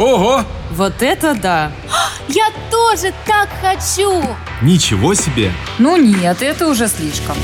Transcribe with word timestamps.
Ого! 0.00 0.40
Вот 0.70 0.94
это 1.02 1.34
да! 1.34 1.70
Я 2.28 2.48
тоже 2.70 3.12
так 3.26 3.50
хочу! 3.60 4.10
Ничего 4.62 5.12
себе! 5.12 5.52
Ну 5.78 5.98
нет, 5.98 6.40
это 6.40 6.68
уже 6.68 6.88
слишком. 6.88 7.36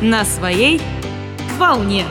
На 0.00 0.24
своей 0.24 0.80
волне. 1.58 2.06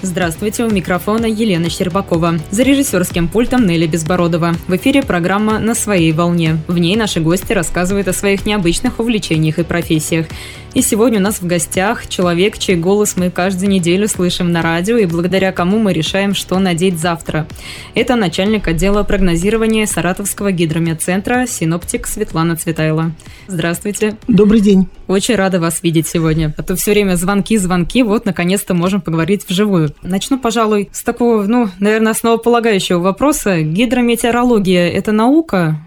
Здравствуйте, 0.00 0.64
у 0.64 0.70
микрофона 0.70 1.26
Елена 1.26 1.68
Щербакова. 1.68 2.36
За 2.50 2.62
режиссерским 2.62 3.28
пультом 3.28 3.66
Нелли 3.66 3.86
Безбородова. 3.86 4.54
В 4.66 4.76
эфире 4.76 5.02
программа 5.02 5.58
«На 5.58 5.74
своей 5.74 6.12
волне». 6.12 6.58
В 6.68 6.78
ней 6.78 6.96
наши 6.96 7.20
гости 7.20 7.52
рассказывают 7.52 8.08
о 8.08 8.14
своих 8.14 8.46
необычных 8.46 8.98
увлечениях 8.98 9.58
и 9.58 9.62
профессиях. 9.62 10.26
И 10.74 10.82
сегодня 10.82 11.20
у 11.20 11.22
нас 11.22 11.40
в 11.40 11.46
гостях 11.46 12.08
человек, 12.08 12.58
чей 12.58 12.74
голос 12.74 13.16
мы 13.16 13.30
каждую 13.30 13.70
неделю 13.70 14.08
слышим 14.08 14.50
на 14.50 14.60
радио 14.60 14.96
и 14.96 15.06
благодаря 15.06 15.52
кому 15.52 15.78
мы 15.78 15.92
решаем, 15.92 16.34
что 16.34 16.58
надеть 16.58 16.98
завтра. 16.98 17.46
Это 17.94 18.16
начальник 18.16 18.66
отдела 18.66 19.04
прогнозирования 19.04 19.86
Саратовского 19.86 20.50
гидрометцентра 20.50 21.46
синоптик 21.46 22.08
Светлана 22.08 22.56
Цветайла. 22.56 23.12
Здравствуйте. 23.46 24.16
Добрый 24.26 24.60
день. 24.60 24.88
Очень 25.06 25.36
рада 25.36 25.60
вас 25.60 25.80
видеть 25.84 26.08
сегодня. 26.08 26.52
А 26.56 26.64
то 26.64 26.74
все 26.74 26.90
время 26.90 27.14
звонки-звонки, 27.14 28.02
вот 28.02 28.24
наконец-то 28.24 28.74
можем 28.74 29.00
поговорить 29.00 29.48
вживую. 29.48 29.94
Начну, 30.02 30.40
пожалуй, 30.40 30.88
с 30.90 31.04
такого, 31.04 31.44
ну, 31.44 31.68
наверное, 31.78 32.10
основополагающего 32.10 32.98
вопроса. 32.98 33.62
Гидрометеорология– 33.62 34.88
это 34.90 35.12
наука? 35.12 35.78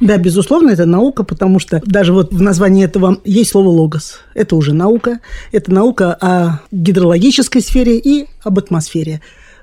Да, 0.00 0.16
безусловно, 0.18 0.70
это 0.70 0.86
наука, 0.86 1.24
потому 1.24 1.58
что 1.58 1.80
даже 1.84 2.12
вот 2.12 2.32
в 2.32 2.40
названии 2.40 2.84
этого 2.84 3.18
есть 3.24 3.50
слово 3.50 3.68
«логос». 3.68 4.20
Это 4.34 4.56
уже 4.56 4.72
наука. 4.72 5.20
Это 5.52 5.72
наука 5.72 6.14
о 6.14 6.60
гидрологической 6.70 7.62
сфере 7.62 7.98
и 7.98 8.26
об 8.42 8.58
атмосфере. 8.58 9.20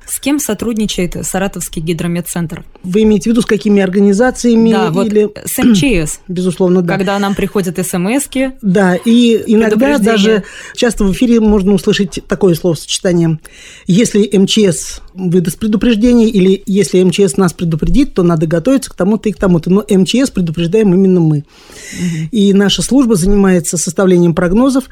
С 0.09 0.19
кем 0.19 0.39
сотрудничает 0.39 1.15
Саратовский 1.23 1.81
гидрометцентр? 1.81 2.65
Вы 2.83 3.03
имеете 3.03 3.29
в 3.29 3.33
виду, 3.33 3.41
с 3.41 3.45
какими 3.45 3.81
организациями? 3.81 4.71
Да, 4.71 4.89
вот 4.89 5.05
или... 5.05 5.29
с 5.45 5.57
МЧС. 5.59 6.21
Безусловно, 6.27 6.81
да. 6.81 6.95
Когда 6.95 7.19
нам 7.19 7.35
приходят 7.35 7.77
смс 7.77 8.27
-ки, 8.27 8.53
Да, 8.63 8.95
и 8.95 9.43
иногда 9.45 9.99
даже 9.99 10.43
часто 10.75 11.03
в 11.03 11.11
эфире 11.11 11.39
можно 11.39 11.73
услышать 11.73 12.19
такое 12.27 12.55
словосочетание. 12.55 13.39
Если 13.85 14.29
МЧС 14.35 15.01
выдаст 15.13 15.59
предупреждение 15.59 16.29
или 16.29 16.63
если 16.65 17.03
МЧС 17.03 17.37
нас 17.37 17.53
предупредит, 17.53 18.15
то 18.15 18.23
надо 18.23 18.47
готовиться 18.47 18.89
к 18.89 18.95
тому-то 18.95 19.29
и 19.29 19.31
к 19.31 19.37
тому-то. 19.37 19.69
Но 19.69 19.85
МЧС 19.87 20.31
предупреждаем 20.31 20.91
именно 20.93 21.19
мы. 21.19 21.37
Угу. 21.39 22.29
И 22.31 22.53
наша 22.53 22.81
служба 22.81 23.15
занимается 23.15 23.77
составлением 23.77 24.33
прогнозов, 24.33 24.85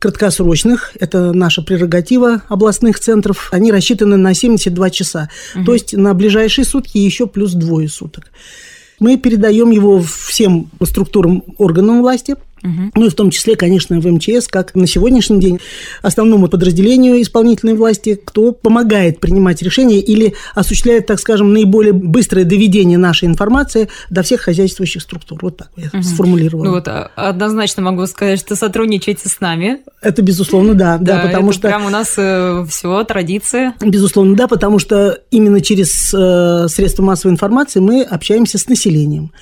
краткосрочных, 0.00 0.92
это 0.98 1.32
наша 1.32 1.62
прерогатива 1.62 2.42
областных 2.48 2.98
центров, 2.98 3.50
они 3.52 3.70
рассчитаны 3.70 4.16
на 4.16 4.34
72 4.34 4.90
часа, 4.90 5.28
угу. 5.54 5.66
то 5.66 5.74
есть 5.74 5.92
на 5.96 6.14
ближайшие 6.14 6.64
сутки 6.64 6.98
еще 6.98 7.26
плюс 7.28 7.52
двое 7.52 7.88
суток. 7.88 8.32
Мы 8.98 9.16
передаем 9.16 9.70
его 9.70 10.02
всем 10.02 10.70
структурам 10.82 11.44
органам 11.58 12.00
власти– 12.00 12.34
Угу. 12.62 12.92
Ну 12.94 13.06
и 13.06 13.08
в 13.08 13.14
том 13.14 13.30
числе, 13.30 13.56
конечно, 13.56 14.00
в 14.00 14.06
МЧС, 14.06 14.48
как 14.48 14.74
на 14.74 14.86
сегодняшний 14.86 15.40
день 15.40 15.60
основному 16.02 16.48
подразделению 16.48 17.20
исполнительной 17.22 17.74
власти, 17.74 18.20
кто 18.22 18.52
помогает 18.52 19.20
принимать 19.20 19.62
решения 19.62 19.98
или 19.98 20.34
осуществляет, 20.54 21.06
так 21.06 21.20
скажем, 21.20 21.52
наиболее 21.52 21.92
быстрое 21.92 22.44
доведение 22.44 22.98
нашей 22.98 23.28
информации 23.28 23.88
до 24.10 24.22
всех 24.22 24.42
хозяйствующих 24.42 25.02
структур. 25.02 25.38
Вот 25.42 25.56
так 25.56 25.70
я 25.76 25.90
угу. 25.92 26.02
сформулировала. 26.02 26.64
Ну 26.64 26.70
вот 26.72 26.88
а, 26.88 27.10
однозначно 27.16 27.82
могу 27.82 28.06
сказать, 28.06 28.40
что 28.40 28.56
сотрудничаете 28.56 29.28
с 29.28 29.40
нами. 29.40 29.78
Это 30.02 30.22
безусловно, 30.22 30.74
да, 30.74 30.98
да, 30.98 31.16
да 31.16 31.28
потому 31.28 31.52
что 31.52 31.68
прям 31.68 31.86
у 31.86 31.90
нас 31.90 32.14
э, 32.16 32.64
все 32.68 33.02
традиция. 33.04 33.74
Безусловно, 33.80 34.36
да, 34.36 34.48
потому 34.48 34.78
что 34.78 35.18
именно 35.30 35.60
через 35.60 36.12
э, 36.14 36.68
средства 36.68 37.02
массовой 37.02 37.32
информации 37.32 37.80
мы 37.80 38.02
общаемся 38.02 38.58
с 38.58 38.68
населением 38.68 39.32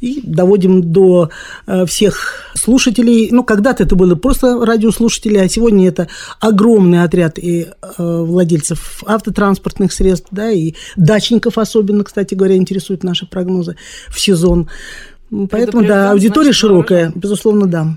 и 0.00 0.20
доводим 0.22 0.92
до 0.92 1.30
э, 1.66 1.86
всех 1.86 2.50
слушателей. 2.54 3.28
Ну, 3.30 3.44
когда-то 3.44 3.82
это 3.82 3.96
было 3.96 4.14
просто 4.14 4.64
радиослушатели, 4.64 5.38
а 5.38 5.48
сегодня 5.48 5.88
это 5.88 6.08
огромный 6.40 7.02
отряд 7.02 7.38
и 7.38 7.66
э, 7.66 7.68
владельцев 7.98 9.02
автотранспортных 9.06 9.92
средств, 9.92 10.28
да, 10.30 10.50
и 10.50 10.74
дачников 10.96 11.58
особенно, 11.58 12.04
кстати 12.04 12.34
говоря, 12.34 12.56
интересуют 12.56 13.04
наши 13.04 13.26
прогнозы 13.26 13.76
в 14.08 14.20
сезон. 14.20 14.68
Поэтому, 15.50 15.84
да, 15.84 16.12
аудитория 16.12 16.52
широкая, 16.52 17.12
безусловно, 17.14 17.66
да. 17.66 17.96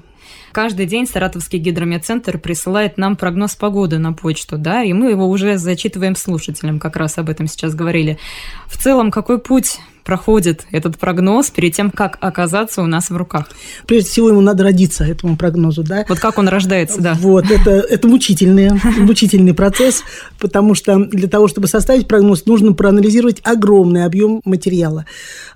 Каждый 0.52 0.88
день 0.88 1.06
Саратовский 1.06 1.60
гидрометцентр 1.60 2.40
присылает 2.40 2.98
нам 2.98 3.16
прогноз 3.16 3.56
погоды 3.56 4.00
на 4.00 4.14
почту, 4.14 4.58
да, 4.58 4.84
и 4.84 4.94
мы 4.94 5.12
его 5.12 5.30
уже 5.30 5.58
зачитываем 5.58 6.16
слушателям, 6.16 6.80
как 6.80 6.96
раз 6.96 7.18
об 7.20 7.30
этом 7.30 7.48
сейчас 7.48 7.76
говорили. 7.76 8.18
В 8.66 8.78
целом, 8.78 9.12
какой 9.12 9.40
путь 9.40 9.80
проходит 10.09 10.66
этот 10.72 10.97
прогноз 10.97 11.52
перед 11.52 11.75
тем, 11.75 11.92
как 11.92 12.18
оказаться 12.20 12.81
у 12.81 12.88
нас 12.88 13.12
в 13.12 13.16
руках? 13.16 13.47
Прежде 13.86 14.09
всего, 14.09 14.30
ему 14.30 14.42
надо 14.42 14.64
родиться, 14.64 15.03
этому 15.03 15.38
прогнозу, 15.38 15.84
да. 15.84 16.03
Вот 16.09 16.20
как 16.20 16.40
он 16.40 16.47
рождается, 16.47 17.00
да. 17.00 17.14
Вот, 17.14 17.52
это, 17.52 17.70
это 17.70 18.08
мучительный, 18.08 18.72
мучительный 18.98 19.53
процесс, 19.53 20.02
потому 20.40 20.74
что 20.74 20.98
для 20.98 21.28
того, 21.28 21.48
чтобы 21.48 21.68
составить 21.68 22.08
прогноз, 22.08 22.48
нужно 22.48 22.74
проанализировать 22.74 23.40
огромный 23.44 24.03
объем 24.03 24.42
материала. 24.46 25.06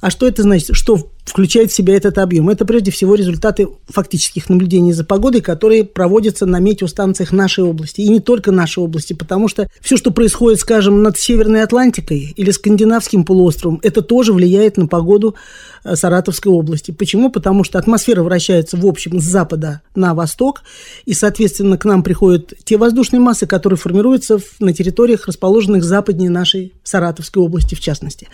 А 0.01 0.11
что 0.11 0.27
это 0.27 0.43
значит? 0.43 0.75
Что 0.75 0.99
включает 1.25 1.71
в 1.71 1.73
себя 1.73 1.95
этот 1.95 2.17
объем? 2.17 2.49
Это 2.49 2.65
прежде 2.65 2.91
всего 2.91 3.15
результаты 3.15 3.69
фактических 3.87 4.49
наблюдений 4.49 4.93
за 4.93 5.03
погодой, 5.03 5.41
которые 5.41 5.83
проводятся 5.83 6.45
на 6.45 6.59
метеостанциях 6.59 7.31
нашей 7.31 7.63
области. 7.63 8.01
И 8.01 8.09
не 8.09 8.19
только 8.19 8.51
нашей 8.51 8.83
области, 8.83 9.13
потому 9.13 9.47
что 9.47 9.67
все, 9.81 9.97
что 9.97 10.11
происходит, 10.11 10.59
скажем, 10.59 11.01
над 11.01 11.17
Северной 11.17 11.63
Атлантикой 11.63 12.33
или 12.35 12.51
Скандинавским 12.51 13.23
полуостровом, 13.23 13.79
это 13.81 14.01
тоже 14.01 14.33
влияет 14.33 14.42
на 14.77 14.87
погоду 14.87 15.35
э, 15.83 15.95
Саратовской 15.95 16.51
области. 16.51 16.91
Почему? 16.91 17.29
Потому 17.29 17.63
что 17.63 17.79
атмосфера 17.79 18.23
вращается 18.23 18.77
в 18.77 18.85
общем 18.85 19.19
с 19.19 19.23
запада 19.23 19.81
на 19.95 20.13
восток, 20.13 20.63
и, 21.05 21.13
соответственно, 21.13 21.77
к 21.77 21.85
нам 21.85 22.03
приходят 22.03 22.53
те 22.63 22.77
воздушные 22.77 23.19
массы, 23.19 23.45
которые 23.45 23.77
формируются 23.77 24.39
на 24.59 24.73
территориях, 24.73 25.27
расположенных 25.27 25.83
западнее 25.83 26.29
нашей 26.29 26.73
Саратовской 26.83 27.41
области 27.41 27.75
в 27.75 27.79
частности. 27.79 28.27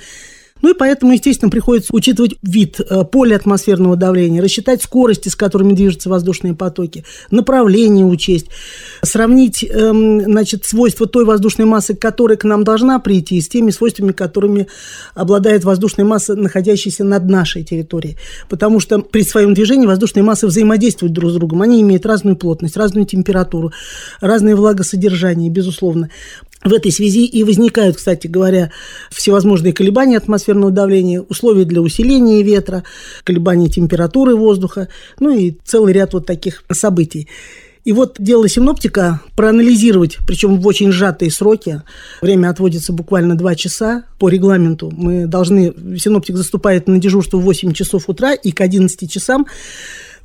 Ну 0.62 0.72
и 0.72 0.74
поэтому, 0.74 1.14
естественно, 1.14 1.50
приходится 1.50 1.96
учитывать 1.96 2.36
вид 2.42 2.80
э, 2.80 3.04
поля 3.06 3.36
атмосферного 3.36 3.96
давления, 3.96 4.42
рассчитать 4.42 4.82
скорости, 4.82 5.30
с 5.30 5.36
которыми 5.36 5.74
движутся 5.74 6.10
воздушные 6.10 6.54
потоки, 6.54 7.06
направление 7.32 8.06
учесть, 8.06 8.48
сравнить 9.02 9.64
эм, 9.64 10.22
значит, 10.22 10.66
свойства 10.66 11.08
той 11.08 11.26
воздушной 11.26 11.66
массы, 11.66 11.96
которая 11.96 12.38
к 12.38 12.44
нам 12.44 12.64
должна 12.64 13.00
прийти, 13.00 13.40
с 13.40 13.48
теми 13.48 13.72
свойствами, 13.72 14.12
которыми 14.12 14.68
обладает 15.14 15.64
воздушная 15.64 16.06
масса, 16.06 16.36
находящаяся 16.36 17.04
над 17.04 17.30
нашей 17.30 17.64
территорией. 17.64 18.18
Потому 18.50 18.80
что 18.80 19.00
при 19.00 19.24
своем 19.24 19.54
движении 19.54 19.88
воздушные 19.88 20.24
массы 20.24 20.48
взаимодействуют 20.48 21.14
друг 21.14 21.32
с 21.32 21.36
другом. 21.36 21.62
Они 21.62 21.82
имеют 21.82 22.06
разную 22.06 22.36
плотность, 22.36 22.78
разную 22.78 23.06
температуру, 23.06 23.72
разное 24.20 24.56
влагосодержание, 24.56 25.50
безусловно. 25.50 26.10
В 26.64 26.74
этой 26.74 26.92
связи 26.92 27.26
и 27.26 27.44
возникают, 27.44 27.96
кстати 27.96 28.28
говоря, 28.28 28.72
всевозможные 29.12 29.72
колебания 29.72 30.18
атмосферного 30.18 30.72
давления, 30.72 31.22
условия 31.22 31.64
для 31.64 31.82
усиления 31.82 32.44
ветра, 32.44 32.84
колебания 33.24 33.70
температуры 33.70 34.36
воздуха, 34.36 34.90
ну 35.20 35.36
и 35.36 35.56
целый 35.64 35.94
ряд 35.94 36.14
вот 36.14 36.26
таких 36.26 36.64
событий. 36.72 37.30
И 37.86 37.94
вот 37.94 38.18
дело 38.20 38.50
синоптика 38.50 39.22
проанализировать, 39.36 40.18
причем 40.28 40.60
в 40.60 40.68
очень 40.68 40.92
сжатые 40.92 41.32
сроки. 41.32 41.82
Время 42.22 42.50
отводится 42.50 42.92
буквально 42.92 43.38
2 43.38 43.56
часа 43.56 44.04
по 44.20 44.28
регламенту. 44.28 44.92
Мы 44.96 45.28
должны, 45.28 45.74
синоптик 45.98 46.36
заступает 46.36 46.88
на 46.88 47.00
дежурство 47.00 47.38
в 47.38 47.44
8 47.44 47.72
часов 47.72 48.10
утра, 48.10 48.34
и 48.34 48.52
к 48.52 48.60
11 48.60 49.10
часам 49.10 49.48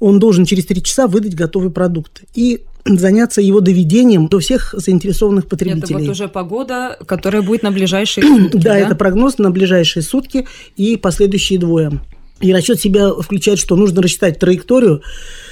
он 0.00 0.18
должен 0.18 0.44
через 0.44 0.66
3 0.66 0.82
часа 0.82 1.06
выдать 1.06 1.36
готовый 1.36 1.70
продукт. 1.70 2.24
И 2.34 2.62
заняться 2.84 3.40
его 3.40 3.60
доведением 3.60 4.28
до 4.28 4.40
всех 4.40 4.74
заинтересованных 4.76 5.46
потребителей. 5.46 5.96
Это 5.96 6.04
вот 6.04 6.10
уже 6.10 6.28
погода, 6.28 6.98
которая 7.06 7.42
будет 7.42 7.62
на 7.62 7.70
ближайшие 7.70 8.26
сутки, 8.26 8.56
да? 8.58 8.60
Да, 8.60 8.78
это 8.78 8.94
прогноз 8.94 9.38
на 9.38 9.50
ближайшие 9.50 10.02
сутки 10.02 10.46
и 10.76 10.96
последующие 10.96 11.58
двое. 11.58 12.00
И 12.40 12.52
расчет 12.52 12.80
себя 12.80 13.10
включает, 13.10 13.58
что 13.58 13.76
нужно 13.76 14.02
рассчитать 14.02 14.38
траекторию, 14.38 15.02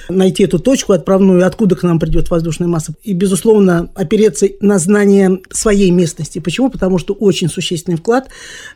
найти 0.09 0.43
эту 0.43 0.59
точку 0.59 0.93
отправную, 0.93 1.47
откуда 1.47 1.77
к 1.77 1.85
нам 1.85 1.99
придет 1.99 2.29
воздушная 2.29 2.69
масса. 2.69 2.93
И, 3.05 3.15
безусловно, 3.15 3.89
опереться 3.95 4.49
на 4.61 4.79
знание 4.79 5.41
своей 5.51 5.91
местности. 5.91 6.41
Почему? 6.41 6.71
Потому 6.71 6.99
что 6.99 7.15
очень 7.15 7.49
существенный 7.49 7.97
вклад 7.97 8.29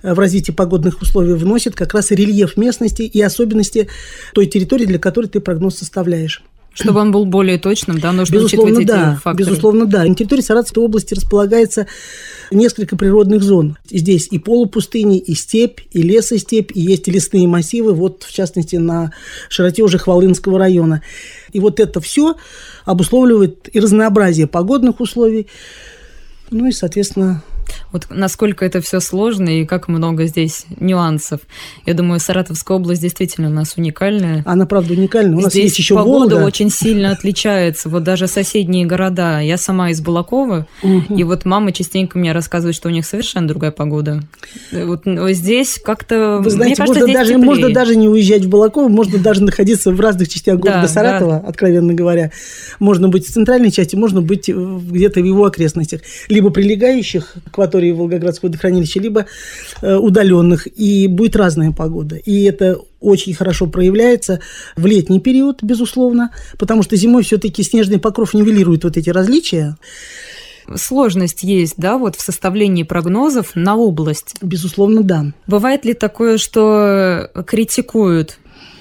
в 0.02 0.18
развитие 0.18 0.54
погодных 0.54 1.02
условий 1.02 1.34
вносит 1.34 1.74
как 1.74 1.94
раз 1.94 2.12
рельеф 2.12 2.56
местности 2.56 3.02
и 3.02 3.20
особенности 3.20 3.88
той 4.32 4.46
территории, 4.46 4.86
для 4.86 4.98
которой 4.98 5.26
ты 5.26 5.40
прогноз 5.40 5.76
составляешь. 5.76 6.42
Чтобы 6.78 7.00
он 7.00 7.10
был 7.10 7.24
более 7.24 7.58
точным, 7.58 7.98
да, 7.98 8.12
нужно 8.12 8.34
безусловно, 8.34 8.78
учитывать 8.78 8.86
да, 8.86 9.12
эти 9.12 9.20
факторы. 9.20 9.48
Безусловно, 9.48 9.86
да. 9.86 10.04
На 10.04 10.14
территории 10.14 10.42
Саратовской 10.42 10.82
области 10.82 11.14
располагается 11.14 11.86
несколько 12.50 12.96
природных 12.96 13.42
зон. 13.42 13.78
Здесь 13.88 14.28
и 14.30 14.38
полупустыни, 14.38 15.18
и 15.18 15.34
степь, 15.34 15.80
и 15.90 16.02
лесостепь, 16.02 16.70
и 16.74 16.80
есть 16.80 17.08
лесные 17.08 17.48
массивы, 17.48 17.94
вот 17.94 18.24
в 18.24 18.32
частности 18.32 18.76
на 18.76 19.12
широте 19.48 19.82
уже 19.82 19.96
Хвалынского 19.96 20.58
района. 20.58 21.02
И 21.52 21.60
вот 21.60 21.80
это 21.80 22.00
все 22.00 22.36
обусловливает 22.84 23.70
и 23.74 23.80
разнообразие 23.80 24.46
погодных 24.46 25.00
условий, 25.00 25.46
ну 26.50 26.66
и, 26.66 26.72
соответственно, 26.72 27.42
Вот 27.92 28.06
насколько 28.10 28.64
это 28.64 28.80
все 28.80 29.00
сложно 29.00 29.48
и 29.48 29.64
как 29.64 29.88
много 29.88 30.26
здесь 30.26 30.66
нюансов. 30.78 31.40
Я 31.84 31.94
думаю, 31.94 32.20
Саратовская 32.20 32.76
область 32.76 33.02
действительно 33.02 33.48
у 33.48 33.52
нас 33.52 33.74
уникальная. 33.76 34.42
Она, 34.46 34.66
правда, 34.66 34.94
уникальная. 34.94 35.36
У 35.36 35.40
нас 35.40 35.52
здесь 35.52 35.64
есть 35.64 35.78
еще 35.78 35.94
погода 35.94 36.36
Волга. 36.36 36.46
очень 36.46 36.70
сильно 36.70 37.10
отличается. 37.12 37.88
Вот 37.88 38.02
даже 38.02 38.26
соседние 38.26 38.86
города. 38.86 39.40
Я 39.40 39.56
сама 39.56 39.90
из 39.90 40.00
Балакова, 40.00 40.66
и 40.82 41.24
вот 41.24 41.44
мама 41.44 41.72
частенько 41.72 42.18
мне 42.18 42.32
рассказывает, 42.32 42.74
что 42.74 42.88
у 42.88 42.92
них 42.92 43.06
совершенно 43.06 43.48
другая 43.48 43.70
погода. 43.70 44.22
Вот 44.72 45.06
ну, 45.06 45.28
здесь 45.30 45.80
как-то... 45.82 46.40
Вы 46.42 46.50
знаете, 46.50 46.82
мне 46.82 46.86
кажется, 46.86 47.00
можно, 47.00 47.14
даже, 47.14 47.30
теплее. 47.30 47.46
можно 47.46 47.70
даже 47.70 47.96
не 47.96 48.08
уезжать 48.08 48.44
в 48.44 48.48
Балаково, 48.48 48.88
можно 48.88 49.18
даже 49.18 49.42
находиться 49.42 49.90
в 49.90 50.00
разных 50.00 50.28
частях 50.28 50.58
города 50.58 50.82
Да, 50.82 50.88
Саратова, 50.88 51.36
откровенно 51.46 51.94
говоря. 51.94 52.30
Можно 52.78 53.08
быть 53.08 53.26
в 53.26 53.32
центральной 53.32 53.70
части, 53.70 53.96
можно 53.96 54.22
быть 54.22 54.48
э, 54.48 54.52
где-то 54.52 55.20
в 55.20 55.24
его 55.24 55.44
окрестностях. 55.44 56.00
Либо 56.28 56.50
прилегающих 56.50 57.34
к 57.50 57.55
акватории 57.56 57.92
Волгоградского 57.92 58.48
водохранилища, 58.48 59.00
либо 59.00 59.26
э, 59.80 59.96
удаленных. 59.96 60.68
И 60.76 61.06
будет 61.08 61.36
разная 61.36 61.72
погода. 61.72 62.16
И 62.16 62.44
это 62.44 62.78
очень 63.00 63.34
хорошо 63.34 63.66
проявляется 63.66 64.40
в 64.76 64.86
летний 64.86 65.20
период, 65.20 65.62
безусловно, 65.62 66.30
потому 66.58 66.82
что 66.82 66.96
зимой 66.96 67.22
все-таки 67.22 67.62
снежный 67.62 67.98
покров 67.98 68.34
нивелирует 68.34 68.84
вот 68.84 68.96
эти 68.96 69.10
различия. 69.10 69.76
Сложность 70.74 71.44
есть, 71.44 71.74
да, 71.76 71.96
вот 71.96 72.16
в 72.16 72.20
составлении 72.20 72.82
прогнозов 72.82 73.52
на 73.54 73.76
область. 73.76 74.34
Безусловно, 74.42 75.02
да. 75.02 75.26
Бывает 75.46 75.84
ли 75.84 75.94
такое, 75.94 76.38
что 76.38 77.30
критикуют 77.46 78.38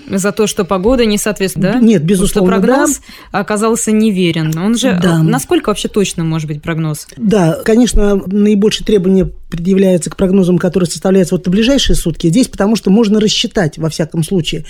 за 0.09 0.31
то, 0.31 0.47
что 0.47 0.65
погода 0.65 1.05
не 1.05 1.17
соответствует, 1.17 1.73
да? 1.73 1.79
Нет, 1.79 2.03
безусловно, 2.03 2.53
Что 2.53 2.61
прогноз 2.61 3.01
оказался 3.31 3.91
неверен. 3.91 4.57
Он 4.57 4.77
же... 4.77 4.99
Да. 5.01 5.21
Насколько 5.21 5.69
вообще 5.69 5.87
точно 5.87 6.23
может 6.23 6.47
быть 6.47 6.61
прогноз? 6.61 7.07
Да, 7.17 7.59
конечно, 7.63 8.15
наибольшее 8.25 8.85
требование 8.85 9.31
предъявляется 9.49 10.09
к 10.09 10.15
прогнозам, 10.15 10.57
которые 10.57 10.89
составляются 10.89 11.35
вот 11.35 11.45
на 11.45 11.51
ближайшие 11.51 11.95
сутки. 11.95 12.27
Здесь 12.27 12.47
потому 12.47 12.75
что 12.75 12.89
можно 12.89 13.19
рассчитать, 13.19 13.77
во 13.77 13.89
всяком 13.89 14.23
случае. 14.23 14.65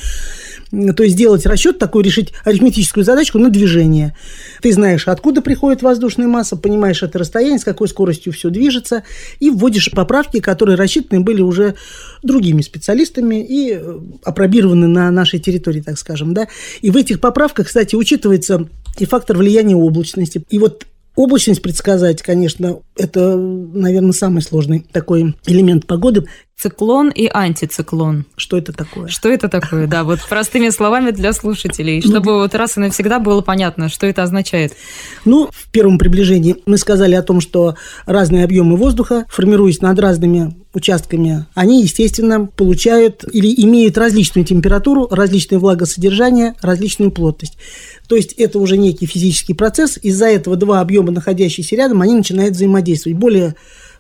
То 0.72 1.04
есть 1.04 1.16
сделать 1.16 1.46
расчет 1.46 1.80
такой, 1.80 2.04
решить 2.04 2.34
арифметическую 2.44 3.04
задачку 3.04 3.40
на 3.40 3.50
движение. 3.50 4.16
Ты 4.62 4.72
знаешь, 4.72 5.08
откуда 5.08 5.42
приходит 5.42 5.82
воздушная 5.82 6.28
масса, 6.28 6.56
понимаешь 6.56 7.04
это 7.04 7.20
расстояние, 7.20 7.60
с 7.60 7.64
какой 7.64 7.88
скоростью 7.88 8.34
все 8.34 8.50
движется, 8.50 9.04
и 9.40 9.50
вводишь 9.50 9.92
поправки, 9.92 10.40
которые 10.40 10.78
рассчитаны 10.78 11.22
были 11.22 11.42
уже 11.42 11.76
другими 12.24 12.62
специалистами 12.62 13.44
и 13.44 13.74
э, 13.74 14.00
опробированы 14.24 14.88
на 14.88 15.12
нашей 15.12 15.40
территории, 15.40 15.82
так 15.82 15.98
скажем. 15.98 16.34
Да? 16.34 16.48
И 16.82 16.90
в 16.90 16.98
этих 16.98 17.20
поправках, 17.20 17.68
кстати, 17.68 17.96
учитывается 17.96 18.68
и 18.98 19.06
фактор 19.06 19.38
влияния 19.38 19.76
облачности. 19.76 20.44
И 20.50 20.60
вот 20.60 20.86
Облачность 21.16 21.62
предсказать, 21.62 22.22
конечно, 22.22 22.80
это, 22.98 23.38
наверное, 23.38 24.12
самый 24.12 24.42
сложный 24.42 24.86
такой 24.92 25.34
элемент 25.46 25.88
погоды. 25.88 26.26
Циклон 26.57 27.10
и 27.10 27.28
антициклон. 27.28 28.25
Что 28.38 28.57
это 28.57 28.72
такое? 28.72 29.10
Что 29.10 29.30
это 29.30 29.50
такое? 29.50 29.88
Да, 29.88 30.06
вот 30.06 30.19
простыми 30.30 30.69
словами 30.69 31.12
для 31.12 31.34
слушателей, 31.34 32.02
Ну, 32.04 32.10
чтобы 32.10 32.38
вот 32.38 32.56
раз 32.56 32.78
и 32.78 32.80
навсегда 32.80 33.19
было 33.19 33.42
понятно, 33.42 33.90
что 33.90 34.07
это 34.07 34.24
означает. 34.24 34.74
Ну, 35.25 35.50
в 35.52 35.69
первом 35.72 35.98
приближении 35.98 36.56
мы 36.66 36.78
сказали 36.78 37.13
о 37.13 37.24
том, 37.24 37.42
что 37.42 37.75
разные 38.06 38.46
объемы 38.46 38.78
воздуха, 38.78 39.25
формируясь 39.30 39.81
над 39.81 40.00
разными 40.00 40.56
участками, 40.74 41.46
они, 41.56 41.81
естественно, 41.84 42.46
получают 42.46 43.25
или 43.31 43.54
имеют 43.66 43.98
различную 43.98 44.46
температуру, 44.46 45.07
различное 45.12 45.60
влагосодержание, 45.60 46.56
различную 46.62 47.12
плотность. 47.12 47.57
То 48.07 48.16
есть 48.16 48.31
это 48.34 48.60
уже 48.60 48.78
некий 48.78 49.07
физический 49.07 49.54
процесс. 49.54 50.00
Из-за 50.02 50.28
этого 50.28 50.56
два 50.56 50.80
объема, 50.80 51.12
находящиеся 51.12 51.75
рядом, 51.75 52.02
они 52.02 52.13
начинают 52.13 52.56
взаимодействовать. 52.56 53.18
Более 53.18 53.56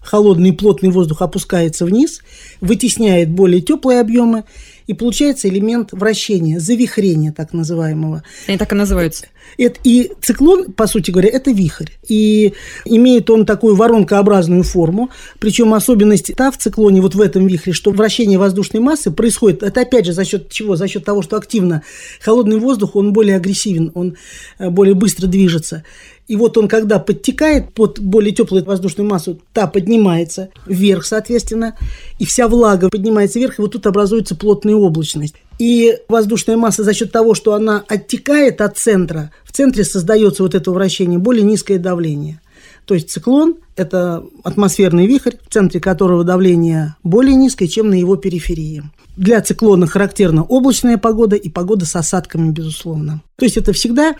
холодный 0.05 0.53
плотный 0.53 0.89
воздух 0.89 1.21
опускается 1.21 1.85
вниз, 1.85 2.21
вытесняет 2.61 3.29
более 3.31 3.61
теплые 3.61 3.99
объемы, 3.99 4.43
и 4.87 4.93
получается 4.93 5.49
элемент 5.49 5.89
вращения, 5.91 6.59
завихрения 6.59 7.31
так 7.31 7.53
называемого. 7.53 8.23
Они 8.47 8.57
так 8.57 8.71
и 8.71 8.75
называются. 8.75 9.25
Это, 9.57 9.79
и 9.83 10.11
циклон, 10.21 10.73
по 10.73 10.87
сути 10.87 11.11
говоря, 11.11 11.29
это 11.29 11.51
вихрь. 11.51 11.89
И 12.07 12.53
имеет 12.85 13.29
он 13.29 13.45
такую 13.45 13.75
воронкообразную 13.75 14.63
форму. 14.63 15.09
Причем 15.39 15.73
особенность 15.73 16.35
та 16.35 16.51
в 16.51 16.57
циклоне, 16.57 17.01
вот 17.01 17.15
в 17.15 17.21
этом 17.21 17.47
вихре, 17.47 17.73
что 17.73 17.91
вращение 17.91 18.37
воздушной 18.37 18.81
массы 18.81 19.11
происходит, 19.11 19.63
это 19.63 19.81
опять 19.81 20.05
же 20.05 20.13
за 20.13 20.25
счет 20.25 20.49
чего? 20.49 20.75
За 20.75 20.87
счет 20.87 21.05
того, 21.05 21.21
что 21.21 21.37
активно 21.37 21.83
холодный 22.19 22.57
воздух, 22.57 22.95
он 22.95 23.13
более 23.13 23.37
агрессивен, 23.37 23.91
он 23.95 24.17
э, 24.59 24.69
более 24.69 24.93
быстро 24.93 25.27
движется. 25.27 25.83
И 26.27 26.35
вот 26.35 26.57
он, 26.57 26.67
когда 26.67 26.97
подтекает 26.97 27.73
под 27.73 27.99
более 27.99 28.33
теплую 28.33 28.65
воздушную 28.65 29.07
массу, 29.07 29.39
та 29.53 29.67
поднимается 29.67 30.49
вверх, 30.65 31.05
соответственно, 31.05 31.75
и 32.17 32.25
вся 32.25 32.47
влага 32.47 32.89
поднимается 32.89 33.37
вверх, 33.37 33.59
и 33.59 33.61
вот 33.61 33.73
тут 33.73 33.85
образуется 33.85 34.35
плотная 34.35 34.75
облачность. 34.75 35.35
И 35.59 35.97
воздушная 36.09 36.57
масса 36.57 36.83
за 36.83 36.93
счет 36.93 37.11
того, 37.11 37.35
что 37.35 37.53
она 37.53 37.83
оттекает 37.87 38.59
от 38.61 38.77
центра, 38.77 39.31
в 39.43 39.51
центре 39.51 39.83
создается 39.83 40.43
вот 40.43 40.55
это 40.55 40.71
вращение, 40.71 41.19
более 41.19 41.43
низкое 41.43 41.77
давление. 41.77 42.41
То 42.85 42.93
есть 42.93 43.09
циклон– 43.09 43.55
это 43.75 44.23
атмосферный 44.43 45.07
вихрь, 45.07 45.35
в 45.47 45.51
центре 45.51 45.79
которого 45.79 46.23
давление 46.23 46.95
более 47.03 47.35
низкое, 47.35 47.67
чем 47.67 47.89
на 47.89 47.95
его 47.95 48.15
периферии. 48.15 48.83
Для 49.17 49.41
циклона 49.41 49.87
характерна 49.87 50.43
облачная 50.43 50.97
погода 50.97 51.35
и 51.35 51.49
погода 51.49 51.85
с 51.85 51.95
осадками, 51.95 52.51
безусловно. 52.51 53.21
То 53.37 53.45
есть 53.45 53.57
это 53.57 53.73
всегда, 53.73 54.15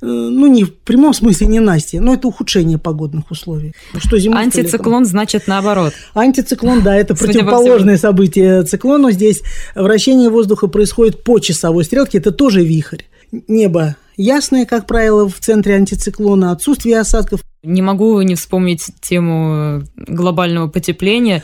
ну 0.00 0.46
не 0.46 0.64
в 0.64 0.74
прямом 0.74 1.14
смысле 1.14 1.46
не 1.46 1.60
Настя, 1.60 2.00
но 2.00 2.14
это 2.14 2.28
ухудшение 2.28 2.78
погодных 2.78 3.30
условий. 3.30 3.74
Что 3.96 4.18
зимой, 4.18 4.38
что 4.38 4.46
летом. 4.46 4.60
Антициклон 4.60 5.04
значит 5.04 5.46
наоборот. 5.46 5.92
Антициклон, 6.14 6.82
да, 6.82 6.94
это 6.96 7.14
противоположное 7.16 7.96
событие 7.96 8.62
циклону. 8.62 9.10
Здесь 9.10 9.42
вращение 9.74 10.30
воздуха 10.30 10.68
происходит 10.68 11.24
по 11.24 11.38
часовой 11.38 11.84
стрелке, 11.84 12.18
это 12.18 12.30
тоже 12.30 12.64
вихрь. 12.64 13.02
Небо 13.48 13.96
ясное, 14.16 14.66
как 14.66 14.86
правило, 14.86 15.28
в 15.28 15.38
центре 15.38 15.74
антициклона, 15.74 16.52
отсутствие 16.52 17.00
осадков. 17.00 17.40
Не 17.62 17.82
могу 17.82 18.20
не 18.22 18.34
вспомнить 18.34 18.86
тему 19.00 19.82
глобального 19.96 20.68
потепления. 20.68 21.42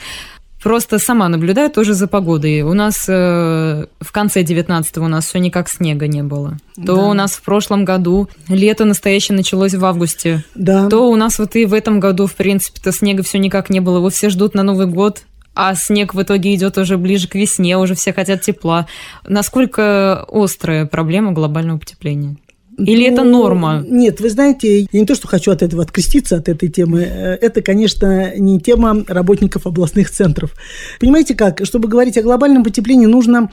Просто 0.62 0.98
сама 0.98 1.28
наблюдаю 1.28 1.70
тоже 1.70 1.94
за 1.94 2.06
погодой. 2.06 2.62
У 2.62 2.72
нас 2.72 3.04
э, 3.08 3.86
в 4.00 4.12
конце 4.12 4.42
19-го 4.42 5.04
у 5.04 5.08
нас 5.08 5.26
все 5.26 5.38
никак 5.40 5.68
снега 5.68 6.06
не 6.06 6.22
было. 6.22 6.56
То 6.76 6.82
Да. 6.96 7.02
у 7.02 7.12
нас 7.14 7.32
в 7.32 7.42
прошлом 7.42 7.84
году 7.84 8.28
лето 8.48 8.84
настоящее 8.84 9.36
началось 9.36 9.74
в 9.74 9.84
августе. 9.84 10.44
Да. 10.54 10.88
То 10.88 11.10
у 11.10 11.16
нас 11.16 11.38
вот 11.38 11.56
и 11.56 11.66
в 11.66 11.74
этом 11.74 11.98
году, 12.00 12.26
в 12.26 12.34
принципе-то, 12.34 12.92
снега 12.92 13.22
все 13.22 13.38
никак 13.38 13.70
не 13.70 13.80
было. 13.80 13.96
Его 13.98 14.10
все 14.10 14.28
ждут 14.30 14.54
на 14.54 14.62
Новый 14.62 14.86
год. 14.86 15.22
А 15.54 15.74
снег 15.74 16.14
в 16.14 16.22
итоге 16.22 16.54
идет 16.54 16.78
уже 16.78 16.96
ближе 16.96 17.28
к 17.28 17.34
весне, 17.34 17.76
уже 17.76 17.94
все 17.94 18.14
хотят 18.14 18.40
тепла. 18.40 18.86
Насколько 19.26 20.24
острая 20.30 20.86
проблема 20.86 21.32
глобального 21.32 21.78
потепления? 21.78 22.36
Или 22.86 23.06
это 23.06 23.22
Ну, 23.24 23.42
норма? 23.42 23.84
Нет, 23.86 24.20
вы 24.20 24.30
знаете, 24.30 24.80
я 24.80 25.00
не 25.00 25.06
то, 25.06 25.14
что 25.14 25.28
хочу 25.28 25.50
от 25.50 25.62
этого 25.62 25.82
откреститься, 25.82 26.36
от 26.36 26.48
этой 26.48 26.68
темы. 26.68 27.00
Э, 27.02 27.38
Это, 27.40 27.62
конечно, 27.62 28.36
не 28.36 28.60
тема 28.60 29.04
работников 29.08 29.66
областных 29.66 30.10
центров. 30.10 30.54
Понимаете 31.00 31.34
как? 31.34 31.64
Чтобы 31.64 31.88
говорить 31.88 32.16
о 32.18 32.22
глобальном 32.22 32.64
потеплении, 32.64 33.06
нужно 33.06 33.50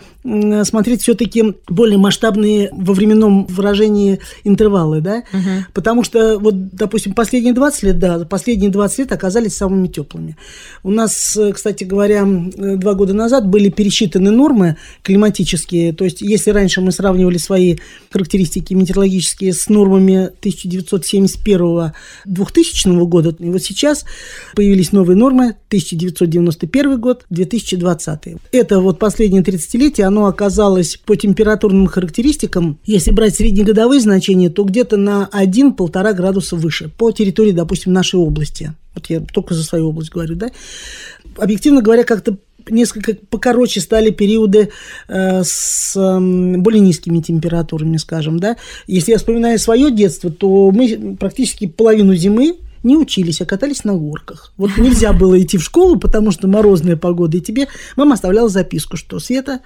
смотреть 0.63 1.01
все-таки 1.01 1.55
более 1.67 1.98
масштабные 1.98 2.69
во 2.71 2.93
временном 2.93 3.45
выражении 3.45 4.19
интервалы, 4.43 5.01
да? 5.01 5.24
Потому 5.74 6.03
что, 6.03 6.39
вот, 6.39 6.69
допустим, 6.75 7.13
последние 7.13 7.53
20 7.53 7.83
лет, 7.83 8.00
да, 8.00 8.19
последние 8.25 8.69
20 8.69 9.00
лет 9.00 9.12
оказались 9.12 9.55
самыми 9.55 9.88
теплыми. 9.88 10.38
У 10.83 10.91
нас, 10.91 11.36
э, 11.38 11.51
кстати 11.53 11.83
говоря, 11.83 12.25
два 12.25 12.93
года 12.93 13.13
назад 13.13 13.48
были 13.48 13.69
пересчитаны 13.69 14.31
нормы 14.31 14.77
климатические. 15.03 15.93
То 15.93 16.05
есть, 16.05 16.21
если 16.21 16.51
раньше 16.51 16.81
мы 16.81 16.91
сравнивали 16.91 17.38
свои 17.38 17.77
характеристики 18.12 18.74
метеорологические 19.19 19.53
с 19.53 19.69
нормами 19.69 20.31
1971-2000 20.41 23.05
года, 23.05 23.35
и 23.39 23.49
вот 23.49 23.63
сейчас 23.63 24.05
появились 24.55 24.91
новые 24.91 25.15
нормы 25.17 25.55
1991 25.67 26.99
год, 26.99 27.25
2020. 27.29 28.35
Это 28.51 28.79
вот 28.79 28.97
последнее 28.99 29.43
30-летие, 29.43 30.03
оно 30.03 30.25
оказалось 30.25 30.97
по 30.97 31.15
температурным 31.15 31.88
характеристикам, 31.88 32.79
если 32.85 33.11
брать 33.11 33.35
среднегодовые 33.35 34.01
значения, 34.01 34.49
то 34.49 34.63
где-то 34.63 34.97
на 34.97 35.29
1-1,5 35.31 36.13
градуса 36.13 36.55
выше 36.55 36.89
по 36.89 37.11
территории, 37.11 37.51
допустим, 37.51 37.93
нашей 37.93 38.19
области. 38.19 38.73
Вот 38.95 39.07
я 39.09 39.19
только 39.21 39.53
за 39.53 39.63
свою 39.63 39.89
область 39.89 40.11
говорю, 40.11 40.35
да. 40.35 40.49
Объективно 41.38 41.81
говоря, 41.81 42.03
как-то 42.03 42.38
несколько 42.69 43.15
покороче 43.29 43.81
стали 43.81 44.09
периоды 44.11 44.69
э, 45.07 45.43
с 45.43 45.95
э, 45.95 46.57
более 46.57 46.81
низкими 46.81 47.19
температурами, 47.19 47.97
скажем, 47.97 48.39
да. 48.39 48.57
Если 48.88 49.11
я 49.11 49.17
вспоминаю 49.17 49.59
свое 49.59 49.91
детство, 49.91 50.29
то 50.29 50.71
мы 50.71 51.17
практически 51.19 51.67
половину 51.67 52.15
зимы 52.15 52.57
не 52.83 52.97
учились, 52.97 53.41
а 53.41 53.45
катались 53.45 53.83
на 53.83 53.93
горках. 53.95 54.53
Вот 54.57 54.71
нельзя 54.77 55.13
было 55.13 55.39
идти 55.41 55.57
в 55.57 55.63
школу, 55.63 55.97
потому 55.97 56.31
что 56.31 56.47
морозная 56.47 56.95
погода, 56.95 57.38
и 57.38 57.41
тебе 57.41 57.67
мама 57.95 58.13
оставляла 58.13 58.49
записку, 58.49 58.97
что 58.97 59.19
Света, 59.19 59.61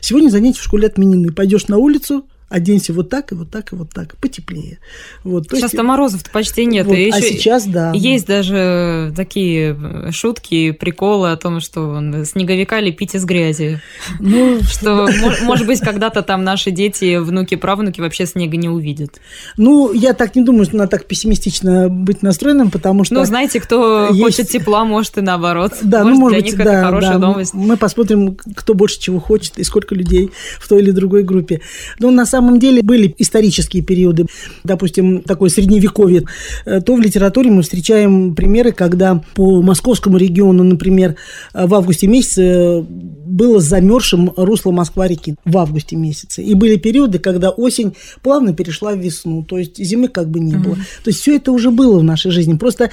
сегодня 0.00 0.28
занятия 0.30 0.60
в 0.60 0.64
школе 0.64 0.86
отменены. 0.86 1.32
Пойдешь 1.32 1.68
на 1.68 1.78
улицу, 1.78 2.26
оденься 2.48 2.92
вот 2.92 3.10
так 3.10 3.32
и 3.32 3.34
вот 3.34 3.50
так 3.50 3.72
и 3.72 3.76
вот 3.76 3.90
так, 3.90 4.16
потеплее. 4.18 4.78
Вот, 5.24 5.48
то 5.48 5.56
Сейчас-то 5.56 5.82
морозов-то 5.82 6.30
почти 6.30 6.64
нет. 6.64 6.86
Вот, 6.86 6.94
и 6.96 7.10
а 7.10 7.20
сейчас, 7.20 7.66
да. 7.66 7.92
Есть 7.92 8.26
даже 8.26 9.12
такие 9.16 9.76
шутки, 10.12 10.70
приколы 10.70 11.32
о 11.32 11.36
том, 11.36 11.60
что 11.60 12.00
снеговика 12.24 12.80
лепить 12.80 13.16
из 13.16 13.24
грязи. 13.24 13.80
Ну, 14.20 14.60
что, 14.62 15.08
может 15.42 15.66
быть, 15.66 15.80
когда-то 15.80 16.22
там 16.22 16.44
наши 16.44 16.70
дети, 16.70 17.16
внуки, 17.16 17.56
правнуки 17.56 18.00
вообще 18.00 18.26
снега 18.26 18.56
не 18.56 18.68
увидят. 18.68 19.20
Ну, 19.56 19.92
я 19.92 20.14
так 20.14 20.36
не 20.36 20.42
думаю, 20.42 20.66
что 20.66 20.76
надо 20.76 20.90
так 20.90 21.06
пессимистично 21.06 21.88
быть 21.88 22.22
настроенным, 22.22 22.70
потому 22.70 23.02
что... 23.02 23.14
Ну, 23.14 23.24
знаете, 23.24 23.60
кто 23.60 24.08
есть... 24.10 24.22
хочет 24.22 24.48
тепла, 24.48 24.84
может 24.84 25.18
и 25.18 25.20
наоборот. 25.20 25.72
Да, 25.82 26.04
может, 26.04 26.14
ну, 26.14 26.20
может 26.20 26.44
быть, 26.44 26.56
да, 26.56 26.84
хорошая 26.84 27.12
да. 27.14 27.18
новость. 27.18 27.54
Мы 27.54 27.76
посмотрим, 27.76 28.36
кто 28.36 28.74
больше 28.74 29.00
чего 29.00 29.18
хочет 29.18 29.58
и 29.58 29.64
сколько 29.64 29.96
людей 29.96 30.30
в 30.60 30.68
той 30.68 30.80
или 30.80 30.92
другой 30.92 31.24
группе. 31.24 31.60
Но 31.98 32.12
на 32.12 32.24
самом 32.24 32.35
деле 32.58 32.82
были 32.82 33.14
исторические 33.18 33.82
периоды, 33.82 34.26
допустим, 34.64 35.22
такое 35.22 35.50
средневековье, 35.50 36.24
э, 36.64 36.80
то 36.80 36.94
в 36.94 37.00
литературе 37.00 37.50
мы 37.50 37.62
встречаем 37.62 38.34
примеры, 38.34 38.72
когда 38.72 39.22
по 39.34 39.62
московскому 39.62 40.16
региону, 40.16 40.62
например, 40.62 41.16
в 41.52 41.74
августе 41.74 42.06
месяце 42.06 42.84
было 43.26 43.60
замерзшим 43.60 44.32
русло 44.36 44.70
Москва-реки 44.70 45.36
в 45.44 45.58
августе 45.58 45.96
месяце. 45.96 46.42
И 46.42 46.54
были 46.54 46.76
периоды, 46.76 47.18
когда 47.18 47.50
осень 47.50 47.94
плавно 48.22 48.54
перешла 48.54 48.92
в 48.92 48.98
весну, 48.98 49.44
то 49.44 49.58
есть 49.58 49.76
зимы 49.76 50.08
как 50.08 50.28
бы 50.28 50.40
не 50.40 50.54
mm-hmm. 50.54 50.62
было. 50.62 50.76
То 50.76 51.10
есть 51.10 51.20
все 51.20 51.36
это 51.36 51.52
уже 51.52 51.70
было 51.70 51.98
в 51.98 52.04
нашей 52.04 52.30
жизни. 52.30 52.54
Просто 52.54 52.90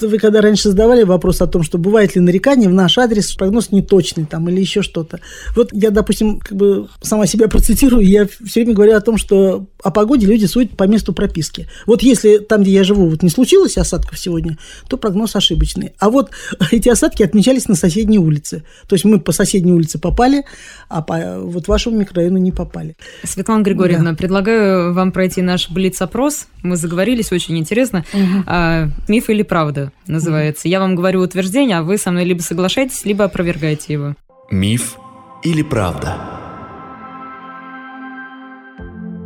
вы 0.00 0.18
когда 0.18 0.40
раньше 0.40 0.68
задавали 0.68 1.02
вопрос 1.02 1.40
о 1.40 1.46
том, 1.46 1.62
что 1.62 1.78
бывает 1.78 2.14
ли 2.14 2.20
нарекание 2.20 2.68
в 2.68 2.72
наш 2.72 2.98
адрес, 2.98 3.32
прогноз 3.32 3.72
неточный 3.72 4.26
там 4.26 4.48
или 4.48 4.60
еще 4.60 4.82
что-то. 4.82 5.20
Вот 5.56 5.70
я, 5.72 5.90
допустим, 5.90 6.40
как 6.40 6.56
бы 6.56 6.88
сама 7.00 7.26
себя 7.26 7.48
процитирую, 7.60 8.06
я 8.06 8.26
все 8.26 8.60
время 8.60 8.74
говорю 8.80 8.96
о 8.96 9.00
том, 9.02 9.18
что 9.18 9.66
о 9.82 9.90
погоде 9.90 10.26
люди 10.26 10.46
судят 10.46 10.74
по 10.74 10.84
месту 10.84 11.12
прописки. 11.12 11.68
Вот 11.86 12.02
если 12.02 12.38
там, 12.38 12.62
где 12.62 12.72
я 12.72 12.84
живу, 12.84 13.10
вот 13.10 13.22
не 13.22 13.28
случилось 13.28 13.76
осадков 13.76 14.18
сегодня, 14.18 14.56
то 14.88 14.96
прогноз 14.96 15.36
ошибочный. 15.36 15.92
А 15.98 16.08
вот 16.08 16.30
эти 16.70 16.88
осадки 16.88 17.22
отмечались 17.22 17.68
на 17.68 17.74
соседней 17.74 18.18
улице. 18.18 18.64
То 18.88 18.94
есть 18.94 19.04
мы 19.04 19.20
по 19.20 19.32
соседней 19.32 19.72
улице 19.72 19.98
попали, 19.98 20.44
а 20.88 21.02
по 21.02 21.40
вот 21.40 21.68
вашему 21.68 21.98
микрорайону 21.98 22.38
не 22.38 22.52
попали. 22.52 22.96
Светлана 23.22 23.62
Григорьевна, 23.62 24.12
да. 24.12 24.16
предлагаю 24.16 24.94
вам 24.94 25.12
пройти 25.12 25.42
наш 25.42 25.68
блиц-опрос. 25.68 26.46
Мы 26.62 26.76
заговорились, 26.76 27.32
очень 27.32 27.58
интересно. 27.58 28.06
Угу. 28.14 28.44
А, 28.46 28.88
миф 29.08 29.28
или 29.28 29.42
правда 29.42 29.92
называется. 30.06 30.68
Угу. 30.68 30.70
Я 30.70 30.80
вам 30.80 30.94
говорю 30.94 31.20
утверждение, 31.20 31.78
а 31.78 31.82
вы 31.82 31.98
со 31.98 32.10
мной 32.10 32.24
либо 32.24 32.40
соглашаетесь, 32.40 33.04
либо 33.04 33.24
опровергаете 33.24 33.92
его. 33.92 34.14
Миф 34.50 34.96
или 35.42 35.62
правда? 35.62 36.16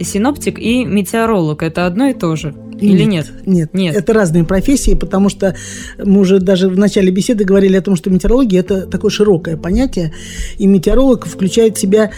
Синоптик 0.00 0.58
и 0.58 0.84
метеоролог– 0.84 1.62
это 1.64 1.86
одно 1.86 2.08
и 2.08 2.14
то 2.14 2.34
же? 2.36 2.54
Или 2.80 3.04
нет? 3.04 3.32
Нет, 3.46 3.72
нет. 3.72 3.94
Это 3.94 4.12
разные 4.12 4.44
профессии, 4.44 4.94
потому 4.94 5.28
что 5.28 5.54
мы 6.02 6.20
уже 6.20 6.40
даже 6.40 6.68
в 6.68 6.78
начале 6.78 7.10
беседы 7.10 7.44
говорили 7.44 7.76
о 7.76 7.82
том, 7.82 7.96
что 7.96 8.10
метеорология– 8.10 8.60
это 8.60 8.86
такое 8.86 9.10
широкое 9.10 9.56
понятие, 9.56 10.12
и 10.58 10.66
метеоролог 10.66 11.26
включает 11.26 11.76
в 11.76 11.80
себя 11.80 12.10